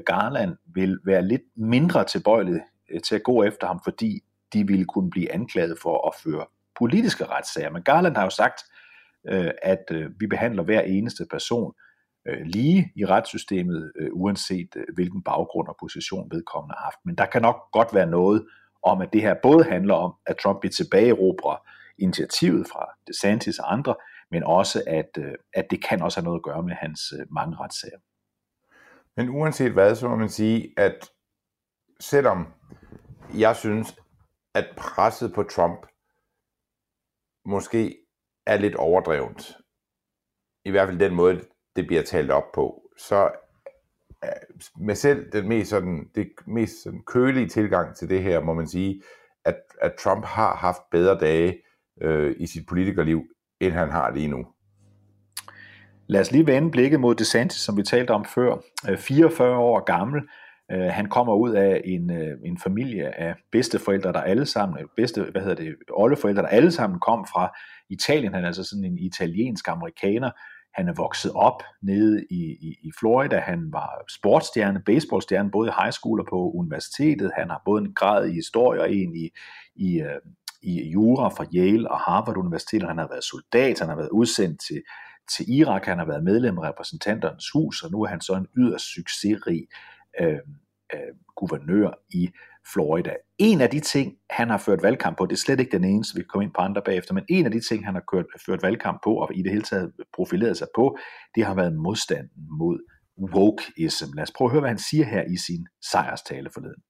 [0.06, 2.60] Garland, vil være lidt mindre tilbøjelig
[3.04, 4.20] til at gå efter ham, fordi
[4.52, 6.46] de ville kunne blive anklaget for at føre
[6.78, 7.70] politiske retssager.
[7.70, 8.60] Men Garland har jo sagt,
[9.28, 11.72] øh, at øh, vi behandler hver eneste person
[12.28, 16.98] øh, lige i retssystemet, øh, uanset øh, hvilken baggrund og position vedkommende har haft.
[17.04, 18.46] Men der kan nok godt være noget
[18.82, 21.56] om, at det her både handler om, at Trump vil tilbageerobre
[21.98, 23.94] initiativet fra DeSantis og andre,
[24.30, 27.56] men også, at, øh, at det kan også have noget at gøre med hans mange
[27.56, 27.98] retssager.
[29.16, 31.10] Men uanset hvad, så må man sige, at
[32.00, 32.46] selvom
[33.38, 33.99] jeg synes,
[34.54, 35.86] at presset på Trump
[37.44, 37.96] måske
[38.46, 39.56] er lidt overdrevet,
[40.64, 41.40] i hvert fald den måde,
[41.76, 43.30] det bliver talt op på, så
[44.24, 44.30] øh,
[44.86, 48.68] med selv den mest, sådan, det mest sådan kølige tilgang til det her, må man
[48.68, 49.02] sige,
[49.44, 51.62] at, at Trump har haft bedre dage
[52.02, 53.22] øh, i sit politikerliv,
[53.60, 54.46] end han har lige nu.
[56.06, 58.56] Lad os lige vende blikket mod DeSantis, som vi talte om før.
[58.88, 60.22] Øh, 44 år gammel,
[60.72, 65.22] Øh, han kommer ud af en, øh, en familie af bedsteforældre, der alle sammen, bedste,
[65.22, 67.58] hvad hedder det, oldeforældre, der alle sammen kom fra
[67.90, 68.34] Italien.
[68.34, 70.30] Han er altså sådan en italiensk amerikaner.
[70.74, 73.38] Han er vokset op nede i, i, i Florida.
[73.38, 77.30] Han var sportsstjerne, baseballstjerne, både i high school og på universitetet.
[77.36, 79.30] Han har både en grad i historie og en i,
[79.76, 80.20] i, øh,
[80.62, 82.82] i jura fra Yale og Harvard Universitet.
[82.82, 84.82] Han har været soldat, han har været udsendt til,
[85.36, 88.46] til Irak, han har været medlem af repræsentanternes hus, og nu er han så en
[88.56, 89.66] yderst succesrig
[90.20, 90.38] øh,
[90.94, 91.00] øh,
[91.36, 92.30] guvernør i
[92.72, 93.14] Florida.
[93.38, 96.14] En af de ting, han har ført valgkamp på, det er slet ikke den eneste,
[96.14, 98.26] vi kan komme ind på andre bagefter, men en af de ting, han har kørt,
[98.46, 100.98] ført valgkamp på, og i det hele taget profileret sig på,
[101.34, 102.78] det har været modstanden mod
[103.34, 104.12] wokeism.
[104.14, 106.82] Lad os prøve at høre, hvad han siger her i sin sejrstale forleden.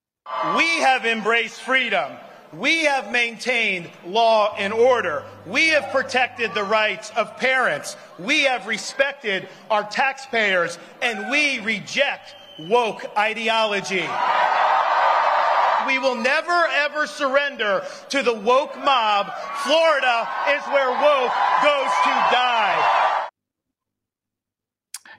[0.56, 2.10] We have embraced freedom.
[2.52, 5.22] We have maintained law and order.
[5.46, 7.98] We have protected the rights of parents.
[8.18, 12.26] We have respected our taxpayers, and we reject
[12.68, 14.08] woke ideology.
[15.86, 19.24] We will never ever surrender to the woke mob.
[19.64, 20.16] Florida
[20.56, 23.00] is where woke goes to die.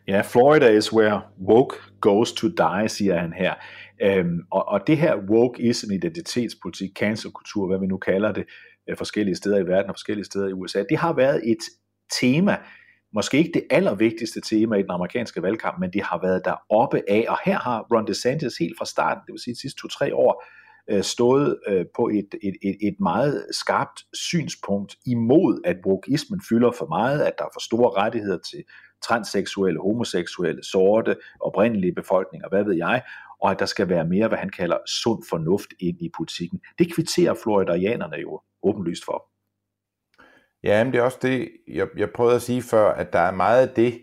[0.08, 3.54] Ja, Florida is where woke goes to die, siger han her.
[4.02, 8.46] Øhm, og, og det her wokeism, identitetspolitik, cancelkultur, hvad vi nu kalder det,
[8.90, 11.64] øh, forskellige steder i verden og forskellige steder i USA, det har været et
[12.20, 12.58] tema
[13.14, 17.02] måske ikke det allervigtigste tema i den amerikanske valgkamp, men det har været der oppe
[17.08, 20.16] af, og her har Ron DeSantis helt fra starten, det vil sige de sidste to-tre
[20.16, 20.44] år,
[20.90, 26.72] øh, stået øh, på et, et, et, et meget skarpt synspunkt imod, at wokeismen fylder
[26.72, 28.64] for meget, at der er for store rettigheder til
[29.08, 33.02] transseksuelle, homoseksuelle, sorte, oprindelige befolkninger, hvad ved jeg,
[33.42, 36.60] og at der skal være mere, hvad han kalder sund fornuft ind i politikken.
[36.80, 39.32] Det kvitterer floridianerne jo åbenlyst for.
[40.64, 43.32] Ja, men det er også det, jeg, jeg prøvede at sige før, at der er
[43.32, 44.02] meget af det,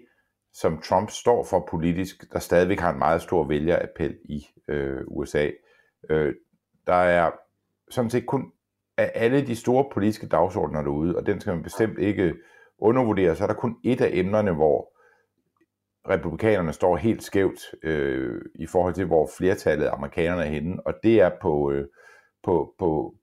[0.52, 5.50] som Trump står for politisk, der stadigvæk har en meget stor vælgerappel i øh, USA.
[6.10, 6.34] Øh,
[6.86, 7.30] der er
[7.90, 8.52] sådan set kun
[8.96, 12.34] af alle de store politiske dagsordner derude, og den skal man bestemt ikke
[12.78, 14.92] undervurdere, så er der kun et af emnerne, hvor
[16.08, 20.94] republikanerne står helt skævt øh, i forhold til, hvor flertallet af amerikanerne er henne, og
[21.02, 21.86] det er på, øh,
[22.42, 23.14] på, på,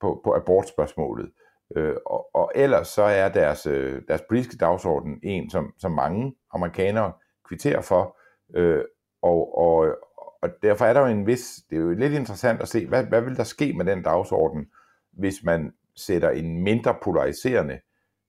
[0.00, 1.30] på, på abortspørgsmålet.
[1.76, 6.34] Øh, og, og ellers så er deres, øh, deres politiske dagsorden en, som, som mange
[6.52, 7.12] amerikanere
[7.48, 8.18] kvitterer for,
[8.54, 8.84] øh,
[9.22, 9.96] og, og,
[10.42, 13.04] og derfor er der jo en vis, det er jo lidt interessant at se, hvad,
[13.04, 14.70] hvad vil der ske med den dagsorden,
[15.12, 17.80] hvis man sætter en mindre polariserende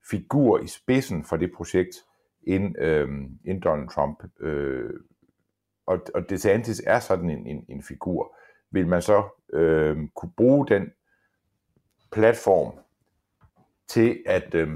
[0.10, 1.96] figur i spidsen for det projekt
[2.48, 3.10] end, øh,
[3.46, 4.24] end Donald Trump.
[4.40, 4.94] Øh,
[5.86, 8.38] og, og DeSantis er sådan en, en, en figur.
[8.72, 10.92] Vil man så øh, kunne bruge den
[12.12, 12.83] platform
[13.90, 14.68] til at, øh,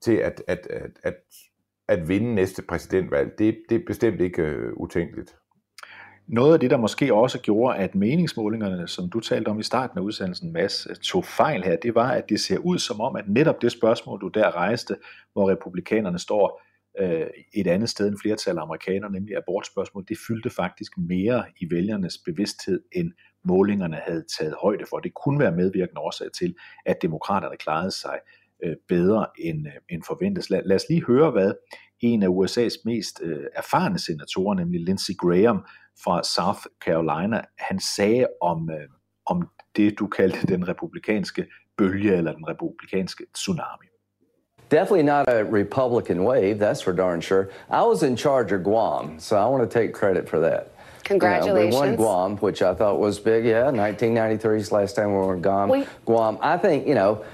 [0.00, 1.14] til at, at, at, at,
[1.88, 3.38] at vinde næste præsidentvalg?
[3.38, 5.36] Det, det er bestemt ikke øh, utænkeligt.
[6.26, 9.98] Noget af det, der måske også gjorde, at meningsmålingerne, som du talte om i starten
[9.98, 13.16] af udsendelsen, Mads, øh, tog fejl her, det var, at det ser ud som om,
[13.16, 14.96] at netop det spørgsmål, du der rejste,
[15.32, 16.62] hvor republikanerne står
[17.00, 21.70] øh, et andet sted end flertal af amerikanere, nemlig abortspørgsmål, det fyldte faktisk mere i
[21.70, 23.12] vælgernes bevidsthed, end
[23.44, 24.98] målingerne havde taget højde for.
[24.98, 26.54] Det kunne være medvirkende årsag til,
[26.86, 28.18] at demokraterne klarede sig
[28.62, 30.50] øh, bedre end, øh, end forventet.
[30.50, 31.52] Lad, lad os lige høre, hvad
[32.00, 35.64] en af USA's mest øh, erfarne senatorer, nemlig Lindsey Graham
[36.04, 38.88] fra South Carolina, han sagde om, øh,
[39.26, 41.46] om det, du kaldte den republikanske
[41.78, 43.86] bølge eller den republikanske tsunami.
[44.70, 47.46] Definitely not a Republican wave, that's for darn sure.
[47.70, 50.72] I was in charge of Guam, so I want to take credit for that.
[51.04, 51.74] Congratulations.
[51.74, 53.44] You know, we won Guam, which I thought was big.
[53.44, 55.68] Yeah, 1993 is the last time we were in Guam.
[55.68, 57.24] We, Guam, I think, you know,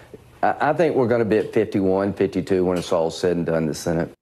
[0.42, 3.62] I think we're going to be at 51, 52 when it's all said and done
[3.62, 4.14] in the Senate.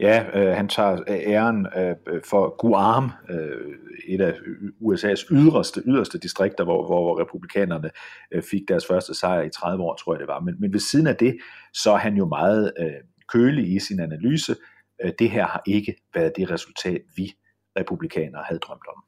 [0.00, 3.74] Ja, øh, han tager æren øh, for Guam, øh,
[4.08, 4.32] et af
[4.80, 7.90] USA's yderste, yderste distrikter, hvor, hvor republikanerne
[8.32, 10.40] øh, fik deres første sejr i 30 år, tror jeg det var.
[10.40, 11.38] Men, men ved siden af det,
[11.72, 12.92] så er han jo meget øh,
[13.28, 14.56] kølig i sin analyse.
[15.04, 17.32] Øh, det her har ikke været det resultat, vi
[17.78, 19.02] republikanere havde drømt om.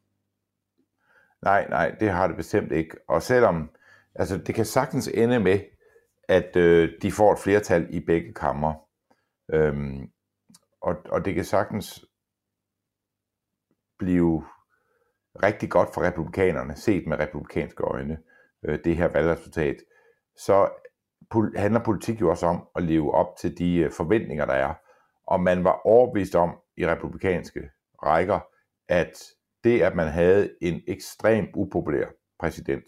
[1.42, 2.96] Nej, nej, det har det bestemt ikke.
[3.08, 3.70] Og selvom,
[4.14, 5.58] altså det kan sagtens ende med,
[6.28, 8.74] at øh, de får et flertal i begge kammer.
[9.52, 10.10] Øhm,
[10.80, 12.04] og, og det kan sagtens
[13.98, 14.44] blive
[15.42, 18.18] rigtig godt for republikanerne, set med republikanske øjne,
[18.64, 19.76] øh, det her valgresultat,
[20.36, 20.70] så
[21.56, 24.74] handler politik jo også om at leve op til de øh, forventninger, der er.
[25.26, 27.70] Og man var overbevist om i republikanske
[28.02, 28.40] rækker,
[28.88, 29.24] at
[29.64, 32.06] det, at man havde en ekstremt upopulær
[32.38, 32.84] præsident,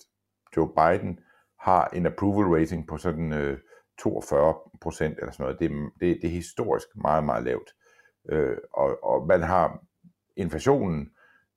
[0.57, 1.19] Joe Biden,
[1.61, 3.59] har en approval rating på sådan øh,
[3.99, 5.61] 42 procent eller sådan noget.
[5.61, 5.71] Det,
[6.01, 7.71] det, det er historisk meget, meget lavt.
[8.29, 9.85] Øh, og, og man har
[10.37, 11.11] inflationen,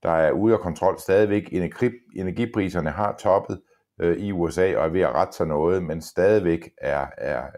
[0.04, 1.50] der er ude af kontrol stadigvæk.
[1.52, 3.62] Energi, energipriserne har toppet
[4.00, 7.50] øh, i USA og er ved at rette sig noget, men stadigvæk er, er,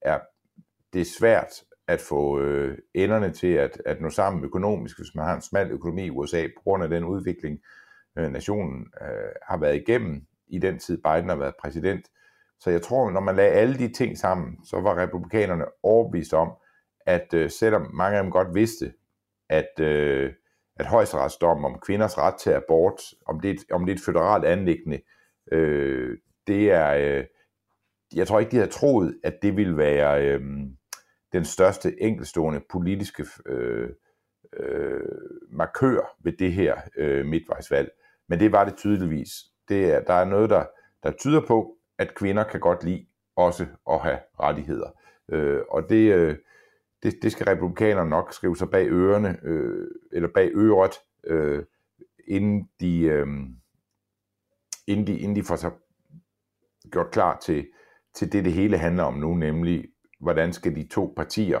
[0.00, 0.18] er
[0.92, 5.34] det svært at få øh, enderne til at, at nå sammen økonomisk, hvis man har
[5.34, 7.60] en smal økonomi i USA, på grund af den udvikling,
[8.18, 12.06] øh, nationen øh, har været igennem i den tid, Biden har været præsident.
[12.60, 16.52] Så jeg tror, når man lagde alle de ting sammen, så var republikanerne overbevist om,
[17.06, 18.92] at øh, selvom mange af dem godt vidste,
[19.48, 20.32] at, øh,
[20.76, 25.00] at højesteretsdommen om kvinders ret til abort, om det, om det er et federalt anlæggende,
[25.52, 27.24] øh, det er, øh,
[28.14, 30.40] jeg tror ikke, de havde troet, at det ville være øh,
[31.32, 33.88] den største enkelstående politiske øh,
[34.56, 35.00] øh,
[35.50, 37.90] markør ved det her øh, midtvejsvalg.
[38.28, 39.30] Men det var det tydeligvis.
[39.72, 40.64] Det er, der er noget, der,
[41.02, 43.06] der tyder på, at kvinder kan godt lide
[43.36, 44.90] også at have rettigheder.
[45.28, 46.36] Øh, og det, øh,
[47.02, 50.92] det, det skal republikanerne nok skrive sig bag ørerne, øh, eller bag øret,
[51.26, 51.64] øh,
[52.28, 53.26] inden, de, øh,
[54.86, 55.72] inden, de, inden de får sig
[56.90, 57.66] gjort klar til,
[58.14, 59.88] til det, det hele handler om nu, nemlig
[60.20, 61.60] hvordan skal de to partier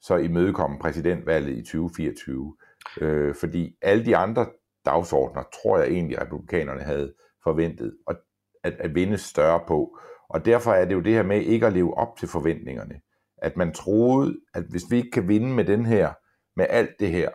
[0.00, 2.56] så imødekomme præsidentvalget i 2024.
[3.00, 4.46] Øh, fordi alle de andre
[4.84, 7.14] dagsordner, tror jeg egentlig, republikanerne havde
[7.44, 8.14] forventet og
[8.62, 9.98] at, at vinde større på.
[10.28, 13.00] Og derfor er det jo det her med ikke at leve op til forventningerne
[13.44, 16.12] at man troede, at hvis vi ikke kan vinde med den her,
[16.56, 17.30] med alt det her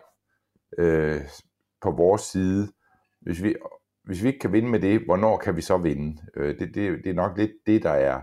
[0.78, 1.20] øh,
[1.82, 2.72] på vores side,
[3.20, 3.54] hvis vi,
[4.04, 6.22] hvis vi ikke kan vinde med det, hvornår kan vi så vinde?
[6.36, 8.20] Øh, det, det, det er nok lidt det, der er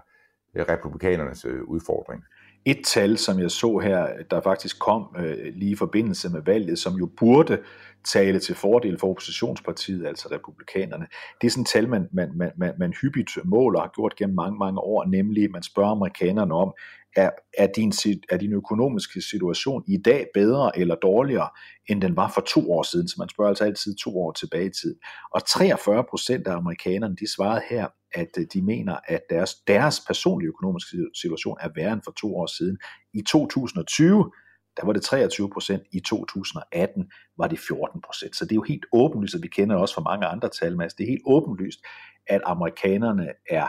[0.55, 2.23] øh, republikanernes øh, udfordring.
[2.65, 6.79] Et tal, som jeg så her, der faktisk kom øh, lige i forbindelse med valget,
[6.79, 7.57] som jo burde
[8.05, 11.07] tale til fordel for oppositionspartiet, altså republikanerne.
[11.41, 14.15] Det er sådan et tal, man, man, man, man, man hyppigt måler og har gjort
[14.15, 16.73] gennem mange, mange år, nemlig man spørger amerikanerne om,
[17.15, 17.93] er, er, din,
[18.29, 21.49] er din økonomiske situation i dag bedre eller dårligere,
[21.89, 23.07] end den var for to år siden?
[23.07, 24.95] Så man spørger altså altid to år tilbage i tid.
[25.31, 29.99] Og 43 procent af amerikanerne, de svarede her, at øh, de mener, at deres, deres
[30.07, 32.77] personlige økonomiske situation er værre end for to år siden.
[33.13, 34.31] I 2020,
[34.77, 38.35] der var det 23 procent, i 2018 var det 14 procent.
[38.35, 40.93] Så det er jo helt åbenlyst, og vi kender også fra mange andre tal, Mads,
[40.93, 41.79] det er helt åbenlyst,
[42.27, 43.67] at amerikanerne er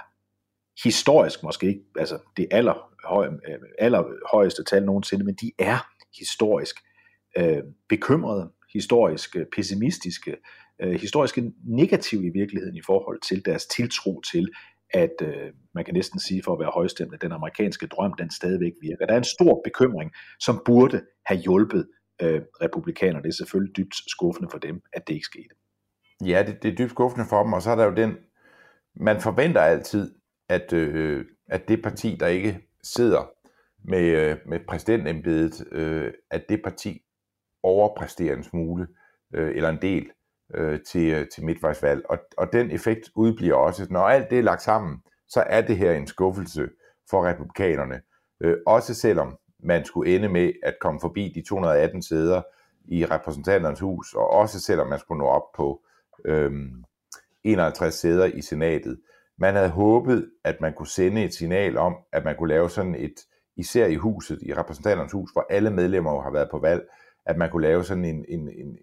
[0.84, 5.78] historisk måske ikke, altså det aller, høj, øh, allerhøjeste tal nogensinde, men de er
[6.18, 6.76] historisk
[7.38, 10.36] øh, bekymrede, historisk øh, pessimistiske,
[10.82, 14.48] øh, historisk negativ i virkeligheden i forhold til deres tiltro til,
[14.90, 18.30] at øh, man kan næsten sige for at være højstemt, at den amerikanske drøm, den
[18.30, 19.06] stadigvæk virker.
[19.06, 21.88] Der er en stor bekymring, som burde have hjulpet
[22.22, 23.22] øh, republikanerne.
[23.22, 25.54] Det er selvfølgelig dybt skuffende for dem, at det ikke skete.
[26.24, 28.16] Ja, det, det er dybt skuffende for dem, og så er der jo den,
[28.94, 30.14] man forventer altid,
[30.48, 33.30] at, øh, at det parti, der ikke sidder
[33.84, 37.02] med, øh, med præsidentembedet, øh, at det parti
[37.62, 38.86] overpræsterer en smule,
[39.34, 40.10] øh, eller en del,
[40.54, 42.02] øh, til, øh, til midtvejsvalg.
[42.08, 43.86] Og, og den effekt udbliver også.
[43.90, 46.68] Når alt det er lagt sammen, så er det her en skuffelse
[47.10, 48.00] for republikanerne.
[48.40, 52.42] Øh, også selvom man skulle ende med at komme forbi de 218 sæder
[52.84, 55.82] i repræsentanternes hus, og også selvom man skulle nå op på
[56.24, 56.52] øh,
[57.44, 59.00] 51 sæder i senatet.
[59.38, 62.94] Man havde håbet, at man kunne sende et signal om, at man kunne lave sådan
[62.94, 63.14] et,
[63.56, 66.88] især i huset, i repræsentanternes hus, hvor alle medlemmer jo har været på valg,
[67.26, 68.78] at man kunne lave sådan en, en, en,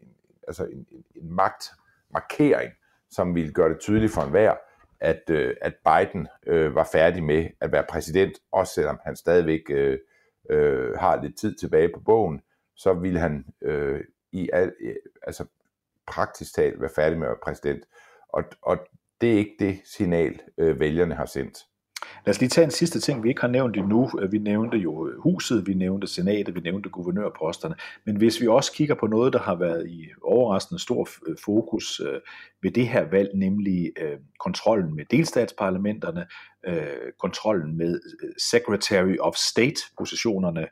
[0.48, 2.72] altså en, en, en magtmarkering,
[3.10, 4.56] som ville gøre det tydeligt for enhver,
[5.00, 9.62] at, øh, at Biden øh, var færdig med at være præsident, også selvom han stadigvæk
[9.70, 10.00] øh,
[10.50, 12.42] øh, har lidt tid tilbage på bogen,
[12.76, 15.46] så ville han øh, i al, øh, altså
[16.08, 17.86] praktisk talt være færdig med at være præsident.
[18.30, 18.78] Og, og
[19.22, 21.66] det er ikke det signal, øh, vælgerne har sendt.
[22.26, 24.10] Lad os lige tage en sidste ting, vi ikke har nævnt endnu.
[24.20, 27.76] Øh, vi nævnte jo øh, huset, vi nævnte senatet, vi nævnte guvernørposterne.
[28.06, 32.02] Men hvis vi også kigger på noget, der har været i overraskende stor øh, fokus
[32.62, 33.94] ved det her valg, nemlig
[34.40, 36.26] kontrollen med delstatsparlamenterne,
[37.20, 38.00] kontrollen med
[38.50, 40.68] Secretary of State-positionerne,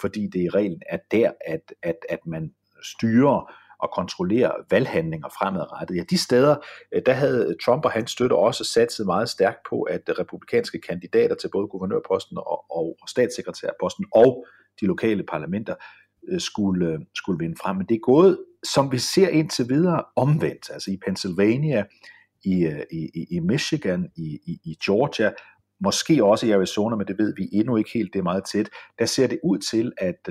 [0.00, 3.52] fordi det i reglen er der, at, at, at man styrer
[3.84, 5.96] at kontrollere valghandlinger fremadrettet.
[5.96, 6.56] Ja, de steder,
[6.94, 11.34] øh, der havde Trump og hans støtte også satset meget stærkt på, at republikanske kandidater
[11.34, 14.46] til både guvernørposten og, og statssekretærposten og
[14.80, 15.74] de lokale parlamenter
[16.28, 17.76] øh, skulle, øh, skulle vinde frem.
[17.76, 18.38] Men det er gået,
[18.72, 20.70] som vi ser indtil videre, omvendt.
[20.70, 21.84] Altså i Pennsylvania,
[22.44, 25.32] i, i, i Michigan, i, i, i Georgia,
[25.80, 28.68] måske også i Arizona, men det ved vi endnu ikke helt, det er meget tæt,
[28.98, 30.28] der ser det ud til, at,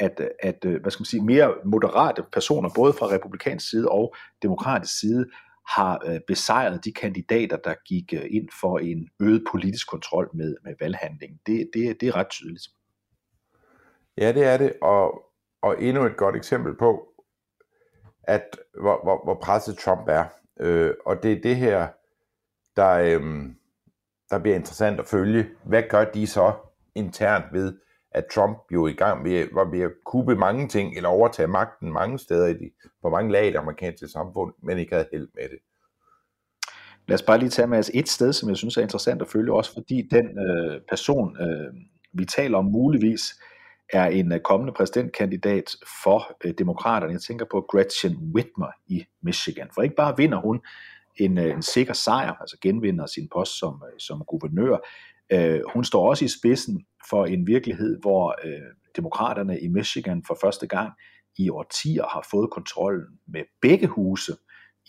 [0.00, 4.14] at, at øh, hvad skal man sige, mere moderate personer, både fra republikansk side og
[4.42, 5.26] demokratisk side,
[5.68, 10.56] har øh, besejret de kandidater, der gik øh, ind for en øget politisk kontrol med,
[10.64, 11.38] med valghandlingen.
[11.46, 12.62] Det, det, det er ret tydeligt.
[14.18, 15.22] Ja, det er det, og,
[15.62, 17.08] og endnu et godt eksempel på,
[18.22, 20.24] at hvor, hvor, hvor presset Trump er.
[20.60, 21.88] Øh, og det er det her,
[22.76, 23.50] der, øh,
[24.30, 25.48] der bliver interessant at følge.
[25.64, 26.52] Hvad gør de så
[26.94, 27.78] internt ved,
[28.12, 31.92] at Trump jo i gang med, var ved at kubbe mange ting, eller overtage magten
[31.92, 32.70] mange steder i de,
[33.02, 35.58] på mange lag i det amerikanske samfund, men ikke havde held med det.
[37.08, 39.28] Lad os bare lige tage med os et sted, som jeg synes er interessant at
[39.28, 41.74] følge, også fordi den øh, person, øh,
[42.12, 43.40] vi taler om muligvis,
[43.92, 45.70] er en øh, kommende præsidentkandidat
[46.02, 47.12] for øh, demokraterne.
[47.12, 49.68] Jeg tænker på Gretchen Whitmer i Michigan.
[49.74, 50.60] For ikke bare vinder hun
[51.16, 54.76] en, øh, en sikker sejr, altså genvinder sin post som, øh, som guvernør,
[55.32, 58.60] Øh, hun står også i spidsen for en virkelighed, hvor øh,
[58.96, 60.92] demokraterne i Michigan for første gang
[61.38, 64.32] i årtier har fået kontrollen med begge huse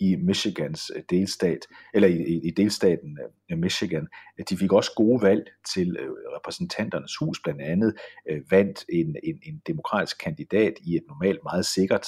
[0.02, 3.18] i Michigans øh, delstat, eller i, i delstaten
[3.50, 4.06] af Michigan.
[4.50, 7.94] De fik også gode valg til øh, repræsentanternes hus, blandt andet
[8.30, 12.06] øh, vandt en, en, en demokratisk kandidat i et normalt meget sikkert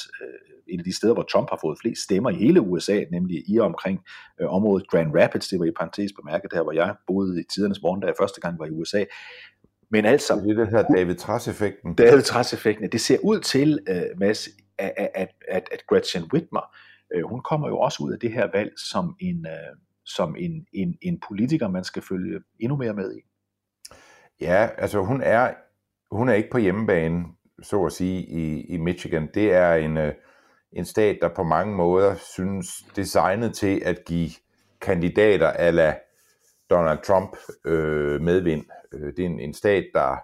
[0.69, 3.59] et af de steder, hvor Trump har fået flest stemmer i hele USA, nemlig i
[3.59, 4.01] og omkring
[4.41, 7.83] øh, området Grand Rapids, det var i parentes bemærket der, hvor jeg boede i tidernes
[7.83, 9.05] morgen, da jeg første gang var i USA.
[9.91, 10.35] Men altså...
[10.35, 11.95] Det er det her David Truss-effekten.
[11.95, 12.89] David Truss-effekten.
[12.93, 15.29] Det ser ud til, uh, Mads, at, at,
[15.73, 16.77] at Gretchen Whitmer,
[17.15, 20.67] øh, hun kommer jo også ud af det her valg som en, øh, som en,
[20.73, 23.21] en, en politiker, man skal følge endnu mere med i.
[24.41, 25.55] Ja, altså hun er,
[26.11, 27.25] hun er ikke på hjemmebane,
[27.63, 29.29] så at sige, i, i Michigan.
[29.35, 30.13] Det er en, øh,
[30.73, 34.31] en stat, der på mange måder synes designet til at give
[34.81, 35.97] kandidater ala
[36.71, 38.65] Donald Trump øh, medvind.
[38.93, 40.17] Øh, det er en, en stat, der,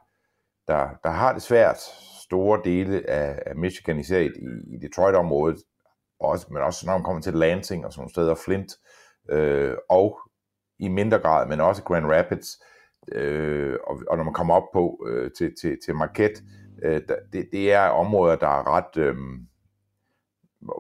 [0.68, 1.78] der, der har det svært.
[2.24, 4.30] Store dele af, af Michigan, især i,
[4.66, 5.56] i Detroit-området,
[6.20, 8.72] også, men også når man kommer til Lansing og sådan nogle steder, Flint,
[9.30, 10.20] øh, og
[10.78, 12.48] i mindre grad, men også Grand Rapids,
[13.12, 16.42] øh, og, og når man kommer op på øh, til, til, til Marquette,
[16.82, 17.00] øh,
[17.32, 18.96] det, det er områder, der er ret...
[18.96, 19.16] Øh,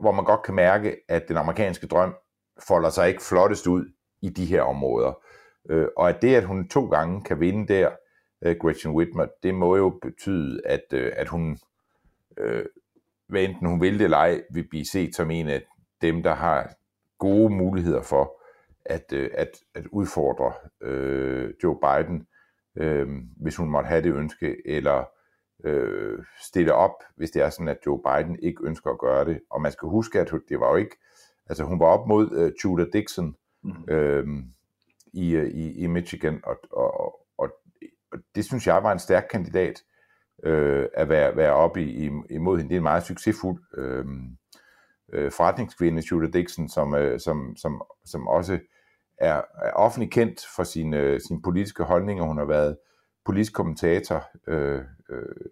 [0.00, 2.14] hvor man godt kan mærke, at den amerikanske drøm
[2.68, 5.22] folder sig ikke flottest ud i de her områder.
[5.70, 7.90] Øh, og at det, at hun to gange kan vinde der,
[8.42, 11.58] øh, Gretchen Whitmer, det må jo betyde, at, øh, at hun,
[12.38, 12.64] øh,
[13.30, 15.62] hvad enten hun vil det eller ej, vil blive set som en af
[16.02, 16.74] dem, der har
[17.18, 18.40] gode muligheder for
[18.84, 22.26] at, øh, at, at udfordre øh, Joe Biden,
[22.76, 25.04] øh, hvis hun måtte have det ønske, eller
[25.64, 29.40] øh, stille op, hvis det er sådan, at Joe Biden ikke ønsker at gøre det.
[29.50, 30.96] Og man skal huske, at det var jo ikke,
[31.46, 33.84] altså hun var op mod øh, Tudor Dixon mm.
[33.88, 34.26] øh,
[35.12, 37.50] i, i, i Michigan, og, og, og,
[38.12, 39.82] og det synes jeg var en stærk kandidat
[40.44, 42.68] øh, at være, være oppe i, imod hende.
[42.68, 44.04] Det er en meget succesfuld øh,
[45.12, 48.58] øh, forretningskvinde, Judith Dixon, som, øh, som, som, som også
[49.18, 52.24] er, er offentlig kendt for sine, øh, sine politiske holdninger.
[52.24, 52.76] Hun har været
[53.24, 54.80] politisk kommentator øh,
[55.10, 55.50] øh,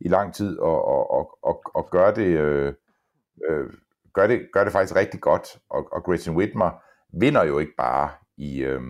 [0.00, 2.74] i lang tid, og, og, og, og, og gør, det, øh,
[3.48, 3.66] øh,
[4.14, 5.58] gør, det, gør det faktisk rigtig godt.
[5.70, 6.70] Og, og Gretchen Whitmer
[7.20, 8.82] vinder jo ikke bare i, øh,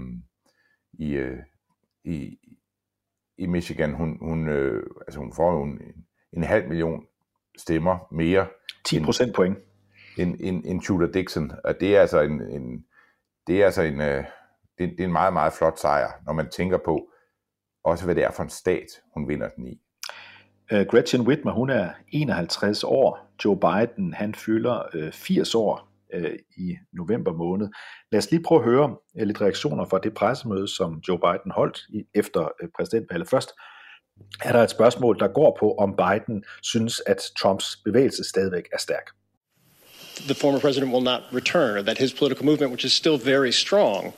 [0.93, 1.39] i, øh,
[2.05, 2.39] i,
[3.41, 3.95] i Michigan.
[3.95, 5.81] Hun, hun, øh, altså hun får jo en,
[6.33, 7.05] en halv million
[7.59, 8.47] stemmer mere.
[8.85, 9.59] 10 procent point.
[10.19, 12.85] En, en, en Tudor Dixon, og det er altså en, en
[13.47, 14.25] det er altså en, øh,
[14.79, 17.09] det, det er en meget, meget flot sejr, når man tænker på
[17.85, 19.81] også, hvad det er for en stat, hun vinder den i.
[20.73, 23.19] Uh, Gretchen Whitmer, hun er 51 år.
[23.45, 27.69] Joe Biden, han fylder uh, 80 år uh, i november måned.
[28.13, 31.51] Lad os lige prøve at høre uh, lidt reaktioner fra det pressemøde, som Joe Biden
[31.51, 33.29] holdt i, efter uh, præsidentvalget.
[33.29, 33.51] Først
[34.45, 38.79] er der et spørgsmål, der går på, om Biden synes, at Trumps bevægelse stadigvæk er
[38.79, 39.07] stærk.
[40.17, 43.51] The former president will not return, or that his political movement, which is still very
[43.51, 44.15] strong,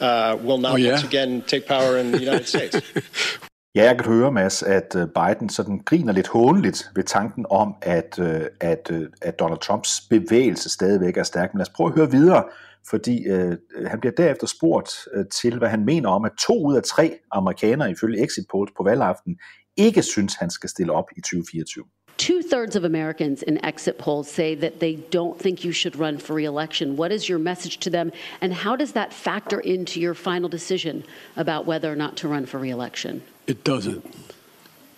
[0.00, 0.92] uh, will not oh, yeah?
[0.92, 2.76] once again take power in the United States.
[3.76, 7.74] Ja, jeg kan høre, Mads, at øh, Biden sådan griner lidt hånligt ved tanken om,
[7.82, 11.54] at, øh, at, øh, at Donald Trumps bevægelse stadigvæk er stærk.
[11.54, 12.44] Men lad os prøve at høre videre,
[12.90, 13.56] fordi øh,
[13.86, 17.18] han bliver derefter spurgt øh, til, hvad han mener om, at to ud af tre
[17.32, 19.38] amerikanere ifølge exit polls på valgaften
[19.76, 21.84] ikke synes, han skal stille op i 2024.
[22.16, 26.18] Two thirds of Americans in exit polls say that they don't think you should run
[26.18, 26.96] for reelection.
[26.96, 28.10] What is your message to them,
[28.40, 31.04] and how does that factor into your final decision
[31.36, 33.22] about whether or not to run for reelection?
[33.46, 34.04] It doesn't.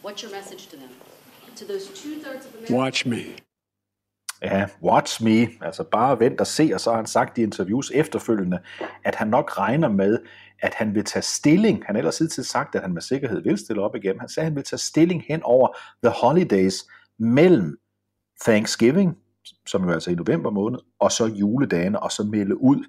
[0.02, 0.90] What's your message to them?
[1.56, 2.70] To those two thirds of Americans?
[2.70, 3.22] Watch me.
[4.42, 5.48] Ja, watch me.
[5.60, 8.58] Altså bare vent og se, og så har han sagt i interviews efterfølgende,
[9.04, 10.18] at han nok regner med,
[10.60, 11.82] at han vil tage stilling.
[11.86, 14.20] Han har ellers hidtil sagt, at han med sikkerhed vil stille op igen.
[14.20, 15.68] Han sagde, at han vil tage stilling hen over
[16.04, 16.86] the holidays
[17.18, 17.78] mellem
[18.40, 19.18] Thanksgiving,
[19.66, 22.84] som jo altså i november måned, og så juledagene, og så melde ud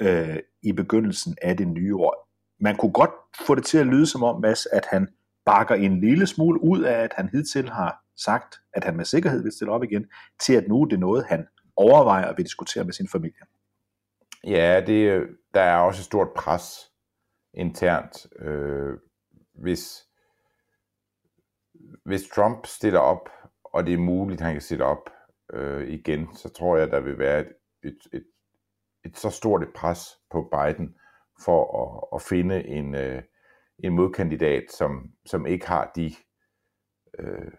[0.00, 2.28] øh, i begyndelsen af det nye år.
[2.60, 3.10] Man kunne godt
[3.46, 5.08] få det til at lyde som om, Mads, at han
[5.44, 9.42] bakker en lille smule ud af, at han hidtil har sagt, at han med sikkerhed
[9.42, 10.06] vil stille op igen,
[10.40, 11.46] til at nu er det noget, han
[11.76, 13.40] overvejer og vil diskutere med sin familie.
[14.46, 16.90] Ja, det, øh, der er også et stort pres
[17.54, 18.26] internt.
[18.38, 18.98] Øh,
[19.54, 20.06] hvis,
[22.04, 23.28] hvis Trump stiller op,
[23.74, 25.10] og det er muligt, at han kan sætte op
[25.52, 27.52] øh, igen, så tror jeg, der vil være et,
[27.82, 28.24] et, et,
[29.04, 30.96] et så stort et pres på Biden
[31.44, 33.22] for at, at finde en, øh,
[33.78, 36.12] en modkandidat, som, som ikke har de,
[37.18, 37.52] øh,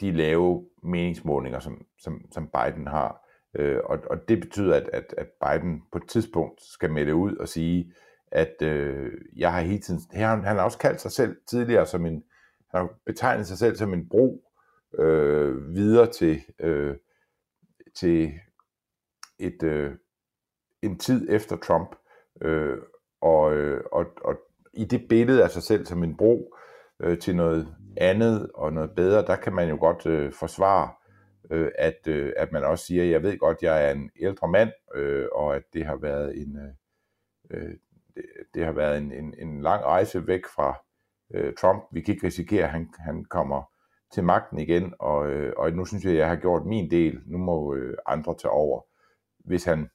[0.00, 3.26] de lave meningsmålinger, som, som, som Biden har.
[3.54, 7.36] Øh, og, og det betyder, at, at, at Biden på et tidspunkt skal melde ud
[7.36, 7.92] og sige,
[8.32, 12.06] at øh, jeg har hele tiden, han, han har også kaldt sig selv tidligere som
[12.06, 12.24] en,
[12.70, 14.49] han har betegnet sig selv som en bro
[14.98, 16.96] øh, videre til, øh,
[17.94, 18.32] til
[19.38, 19.92] et, øh,
[20.82, 21.96] en tid efter Trump,
[22.42, 22.78] øh,
[23.20, 24.40] og, øh, og, og
[24.72, 26.54] i det billede af sig selv som en bro
[27.00, 30.90] øh, til noget andet og noget bedre, der kan man jo godt øh, forsvare,
[31.50, 34.70] øh, at, øh, at man også siger, jeg ved godt, jeg er en ældre mand,
[34.94, 36.72] øh, og at det har været en, øh,
[37.50, 37.74] øh
[38.16, 38.24] det,
[38.54, 40.74] det har været en, en, en lang rejse væk fra
[41.34, 41.84] øh, Trump.
[41.92, 43.70] Vi kan ikke risikere, at han, han kommer
[44.10, 47.20] til magten igen, og, øh, og nu synes jeg, at jeg har gjort min del.
[47.26, 48.82] Nu må øh, andre tage over,
[49.38, 49.90] hvis han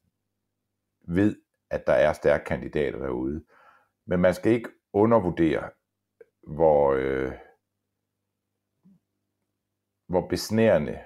[1.07, 1.35] ved,
[1.69, 3.43] at der er stærke kandidater derude.
[4.05, 5.69] Men man skal ikke undervurdere,
[6.47, 7.31] hvor, øh,
[10.07, 10.99] hvor besnærende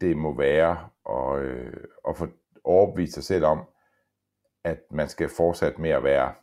[0.00, 2.26] det må være at, øh, at få
[2.64, 3.68] overbevist sig selv om,
[4.64, 6.34] at man skal fortsætte med at være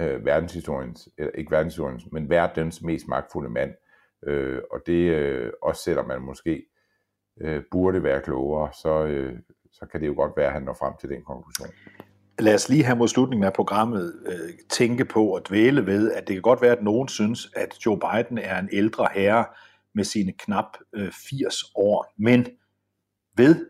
[0.00, 3.70] øh, verdenshistoriens, eller ikke verdenshistoriens, men verdens mest magtfulde mand.
[3.70, 3.87] Øh,
[4.26, 6.66] Øh, og det, øh, også selvom man måske
[7.40, 9.38] øh, burde være klogere, så, øh,
[9.72, 11.68] så kan det jo godt være, at han når frem til den konklusion.
[12.38, 16.28] Lad os lige her mod slutningen af programmet øh, tænke på og dvæle ved, at
[16.28, 19.44] det kan godt være, at nogen synes, at Joe Biden er en ældre herre
[19.94, 22.14] med sine knap øh, 80 år.
[22.18, 22.46] Men
[23.36, 23.66] ved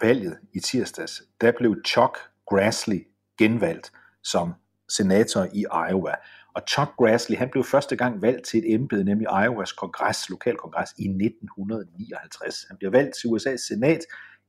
[0.00, 3.06] valget i tirsdags, der blev Chuck Grassley
[3.38, 3.92] genvalgt
[4.22, 4.52] som
[4.88, 6.14] senator i Iowa.
[6.54, 10.90] Og Chuck Grassley, han blev første gang valgt til et embede, nemlig Iowas kongres, lokalkongres
[10.98, 12.64] i 1959.
[12.68, 14.00] Han bliver valgt til USA's senat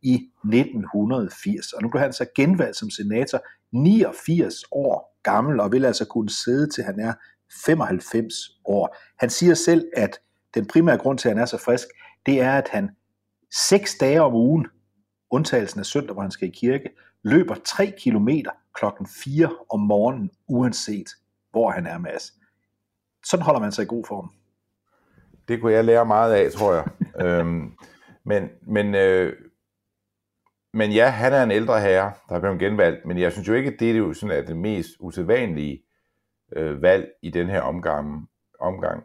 [0.02, 3.42] i 1980, og nu blev han så genvalgt som senator
[3.72, 7.14] 89 år gammel, og vil altså kunne sidde til han er
[7.66, 8.34] 95
[8.66, 8.98] år.
[9.20, 10.20] Han siger selv, at
[10.54, 11.88] den primære grund til, at han er så frisk,
[12.26, 12.90] det er, at han
[13.70, 14.68] seks dage om ugen,
[15.30, 16.90] undtagelsen af søndag, hvor han skal i kirke,
[17.24, 21.08] løber 3 kilometer klokken 4 om morgenen, uanset
[21.56, 22.34] hvor han er, Mads.
[23.26, 24.30] Sådan holder man sig i god form.
[25.48, 26.86] Det kunne jeg lære meget af, tror jeg.
[27.26, 27.78] øhm,
[28.26, 29.34] men, men, øh,
[30.74, 33.54] men ja, han er en ældre herre, der er blevet genvalgt, men jeg synes jo
[33.54, 35.84] ikke, at det er jo sådan, at det mest usædvanlige
[36.56, 38.30] øh, valg i den her omgang.
[38.60, 39.04] omgang.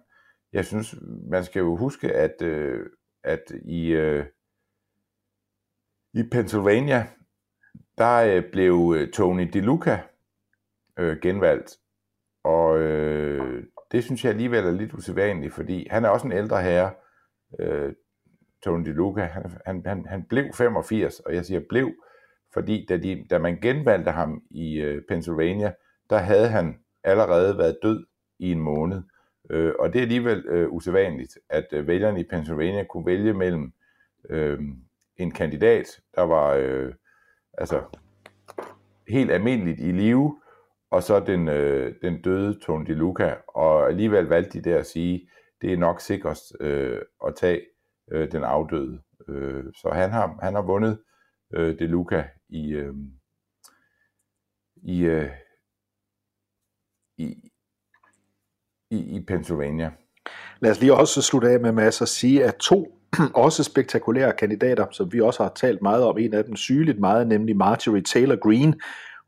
[0.52, 0.94] Jeg synes,
[1.30, 2.86] man skal jo huske, at, øh,
[3.24, 4.26] at i, øh,
[6.14, 7.06] i Pennsylvania,
[7.98, 10.00] der øh, blev øh, Tony DeLuca
[10.98, 11.79] øh, genvalgt,
[12.44, 16.62] og øh, det synes jeg alligevel er lidt usædvanligt, fordi han er også en ældre
[16.62, 16.90] herre,
[17.60, 17.92] øh,
[18.64, 21.92] Tony DeLuca, han, han, han, han blev 85, og jeg siger blev,
[22.54, 25.72] fordi da, de, da man genvalgte ham i øh, Pennsylvania,
[26.10, 28.06] der havde han allerede været død
[28.38, 29.02] i en måned.
[29.50, 33.72] Øh, og det er alligevel øh, usædvanligt, at øh, vælgerne i Pennsylvania kunne vælge mellem
[34.30, 34.58] øh,
[35.16, 36.92] en kandidat, der var øh,
[37.58, 37.82] altså
[39.08, 40.40] helt almindeligt i live,
[40.90, 45.28] og så den, øh, den døde Tony DeLuca, og alligevel valgte de der at sige,
[45.62, 47.60] det er nok sikrest øh, at tage
[48.12, 49.00] øh, den afdøde.
[49.28, 50.98] Øh, så han har, han har vundet
[51.54, 52.94] øh, DeLuca i, øh,
[54.82, 55.30] i, øh,
[57.18, 57.50] i,
[58.90, 59.90] i, i Pennsylvania.
[60.60, 62.96] Lad os lige også slutte af med Mads at sige, at to
[63.34, 67.28] også spektakulære kandidater, som vi også har talt meget om, en af dem sygeligt meget,
[67.28, 68.74] nemlig Marjorie Taylor Greene,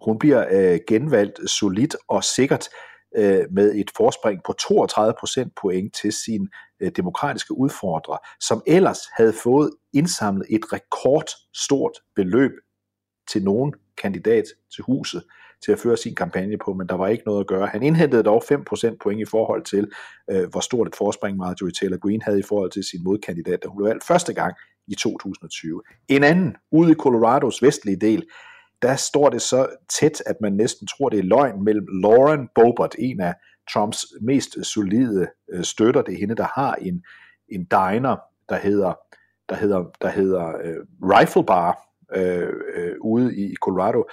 [0.05, 2.69] hun bliver øh, genvalgt solidt og sikkert
[3.17, 6.49] øh, med et forspring på 32 procent point til sin
[6.81, 12.53] øh, demokratiske udfordrer, som ellers havde fået indsamlet et rekordstort beløb
[13.33, 14.45] til nogen kandidat
[14.75, 15.23] til huset
[15.65, 17.67] til at føre sin kampagne på, men der var ikke noget at gøre.
[17.67, 19.91] Han indhentede dog 5% point i forhold til,
[20.31, 23.69] øh, hvor stort et forspring Marjorie Taylor Greene havde i forhold til sin modkandidat, da
[23.69, 24.55] hun blev valgt første gang
[24.87, 25.83] i 2020.
[26.09, 28.27] En anden, ude i Colorados vestlige del,
[28.83, 29.66] der står det så
[30.01, 33.35] tæt, at man næsten tror, det er løgn mellem Lauren Boebert, en af
[33.72, 36.03] Trumps mest solide øh, støtter.
[36.03, 37.05] Det er hende, der har en,
[37.49, 38.16] en diner,
[38.49, 38.93] der hedder,
[39.49, 41.78] der hedder, der hedder øh, Rifle Bar
[42.14, 44.05] øh, øh, ude i Colorado.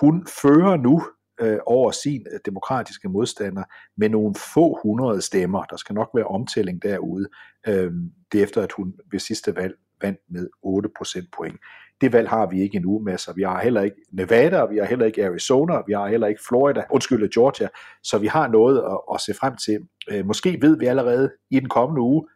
[0.00, 1.02] Hun fører nu
[1.40, 3.64] øh, over sin demokratiske modstander
[3.96, 5.62] med nogle få hundrede stemmer.
[5.62, 7.28] Der skal nok være omtælling derude.
[7.68, 7.92] Øh,
[8.32, 11.60] det efter, at hun ved sidste valg vandt med 8 procentpoint.
[12.00, 14.84] Det valg har vi ikke endnu med, så vi har heller ikke Nevada, vi har
[14.84, 17.68] heller ikke Arizona, vi har heller ikke Florida, undskyld, Georgia,
[18.02, 19.78] så vi har noget at, at se frem til.
[20.10, 22.28] Øh, måske ved vi allerede i den kommende uge,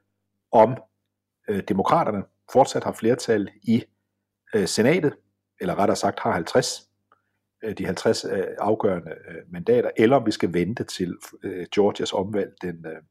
[0.53, 0.77] om
[1.49, 3.85] øh, demokraterne fortsat har flertal i
[4.55, 5.15] øh, senatet,
[5.61, 6.89] eller rettere sagt har 50
[7.65, 12.13] øh, de 50 øh, afgørende øh, mandater, eller om vi skal vente til øh, Georgias
[12.13, 13.03] omvalg den, øh,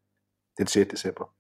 [0.58, 0.90] den 6.
[0.90, 1.34] december.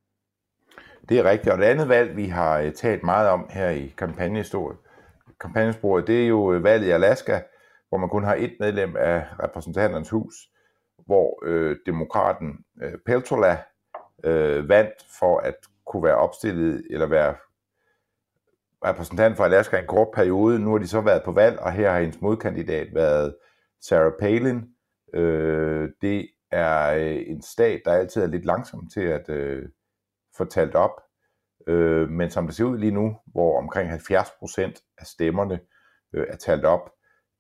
[1.10, 3.94] Det er rigtigt, og det andet valg, vi har øh, talt meget om her i
[3.98, 4.78] kampagnehistorien,
[5.40, 7.42] kampagnesporet, det er jo øh, valget i Alaska,
[7.90, 10.36] hvor man kun har et medlem af repræsentanternes hus,
[11.06, 13.64] hvor øh, demokraten øh, Peltola
[14.24, 17.36] øh, vandt for at kunne være opstillet eller være
[18.86, 20.60] repræsentant for Alaska i en kort periode.
[20.60, 23.36] Nu har de så været på valg, og her har hendes modkandidat været
[23.82, 24.64] Sarah Palin.
[25.14, 29.70] Øh, det er øh, en stat, der altid er lidt langsom til at øh,
[30.38, 31.02] få talt op.
[31.68, 35.60] Øh, men som det ser ud lige nu, hvor omkring 70 procent af stemmerne
[36.14, 36.92] øh, er talt op,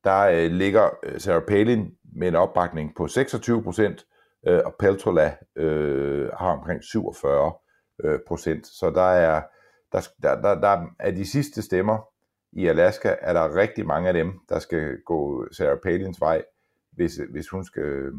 [0.03, 4.05] der øh, ligger øh, Sarah Palin med en opbakning på 26 procent,
[4.47, 7.53] øh, og Peltola øh, har omkring 47
[8.03, 8.67] øh, procent.
[8.67, 9.41] Så der er,
[9.91, 12.07] der, der, der, der er de sidste stemmer
[12.51, 16.43] i Alaska, er der rigtig mange af dem, der skal gå Sarah Palins vej,
[16.91, 18.13] hvis, hvis hun skal øh,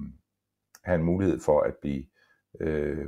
[0.85, 2.05] have en mulighed for at blive
[2.61, 3.07] øh,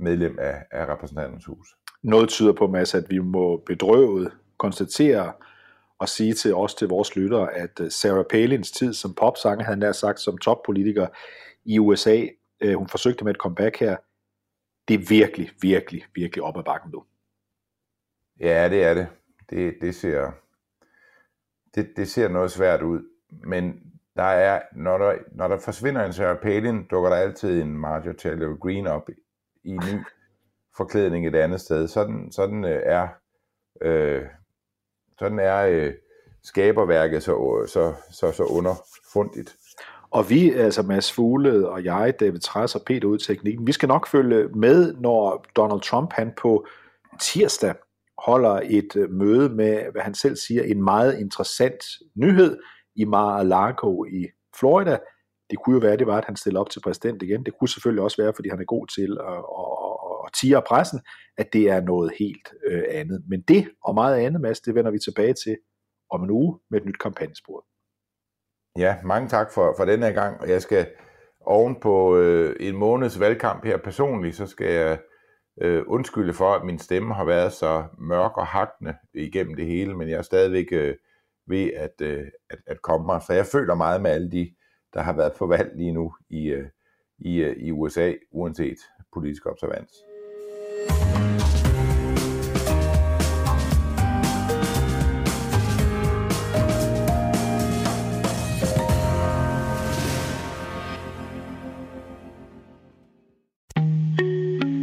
[0.00, 1.76] medlem af, af repræsentantens hus.
[2.02, 5.32] Noget tyder på, Mads, at vi må bedrøvet konstatere
[5.98, 9.80] og sige til os, til vores lyttere, at øh, Sarah Palins tid som popsanger, havde
[9.80, 11.06] nær sagt som toppolitiker
[11.64, 12.26] i USA,
[12.60, 13.96] øh, hun forsøgte med et comeback her,
[14.88, 17.04] det er virkelig, virkelig, virkelig op ad bakken nu.
[18.40, 19.06] Ja, det er det.
[19.50, 20.30] Det, det ser
[21.74, 23.80] det, det ser noget svært ud, men
[24.16, 28.16] der er, når der, når der forsvinder en Sarah Palin, dukker der altid en Marjorie
[28.16, 29.08] Taylor Greene op
[29.64, 30.00] i ny
[30.76, 31.88] forklædning et andet sted.
[31.88, 33.08] Sådan, sådan øh, er,
[33.82, 34.22] øh,
[35.18, 35.92] sådan er øh,
[36.42, 39.56] skaberværket så, så, så, så underfundigt.
[40.10, 43.88] Og vi, altså Mads Fugle og jeg, David Træs og Peter ud teknikken, vi skal
[43.88, 46.66] nok følge med, når Donald Trump han på
[47.20, 47.74] tirsdag
[48.18, 51.84] holder et øh, møde med, hvad han selv siger, en meget interessant
[52.14, 52.58] nyhed
[52.96, 54.26] i Mar-a-Lago i
[54.58, 54.98] Florida.
[55.50, 57.44] Det kunne jo være, det var, at han stiller op til præsident igen.
[57.44, 61.00] Det kunne selvfølgelig også være, fordi han er god til at, at, at tiger pressen,
[61.38, 63.24] at det er noget helt øh, andet.
[63.28, 65.56] Men det og meget andet, Mads, det vender vi tilbage til
[66.10, 67.64] om en uge med et nyt kampagnespor.
[68.78, 70.86] Ja, mange tak for, for den her gang, jeg skal
[71.40, 74.98] oven på øh, en måneds valgkamp her personligt, så skal jeg
[75.62, 79.96] øh, undskylde for, at min stemme har været så mørk og hakkende igennem det hele,
[79.96, 80.94] men jeg er stadigvæk øh,
[81.46, 83.22] ved at, øh, at, at komme mig.
[83.26, 84.54] Så jeg føler meget med alle de,
[84.94, 86.68] der har været forvalt lige nu i, øh,
[87.18, 88.78] i, øh, i USA, uanset
[89.14, 89.92] politisk observans.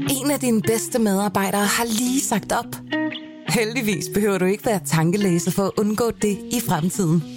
[0.10, 2.76] En af dine bedste medarbejdere har lige sagt op.
[3.50, 7.37] Heldigvis behøver du ikke være tankelæser for at undgå det i fremtiden.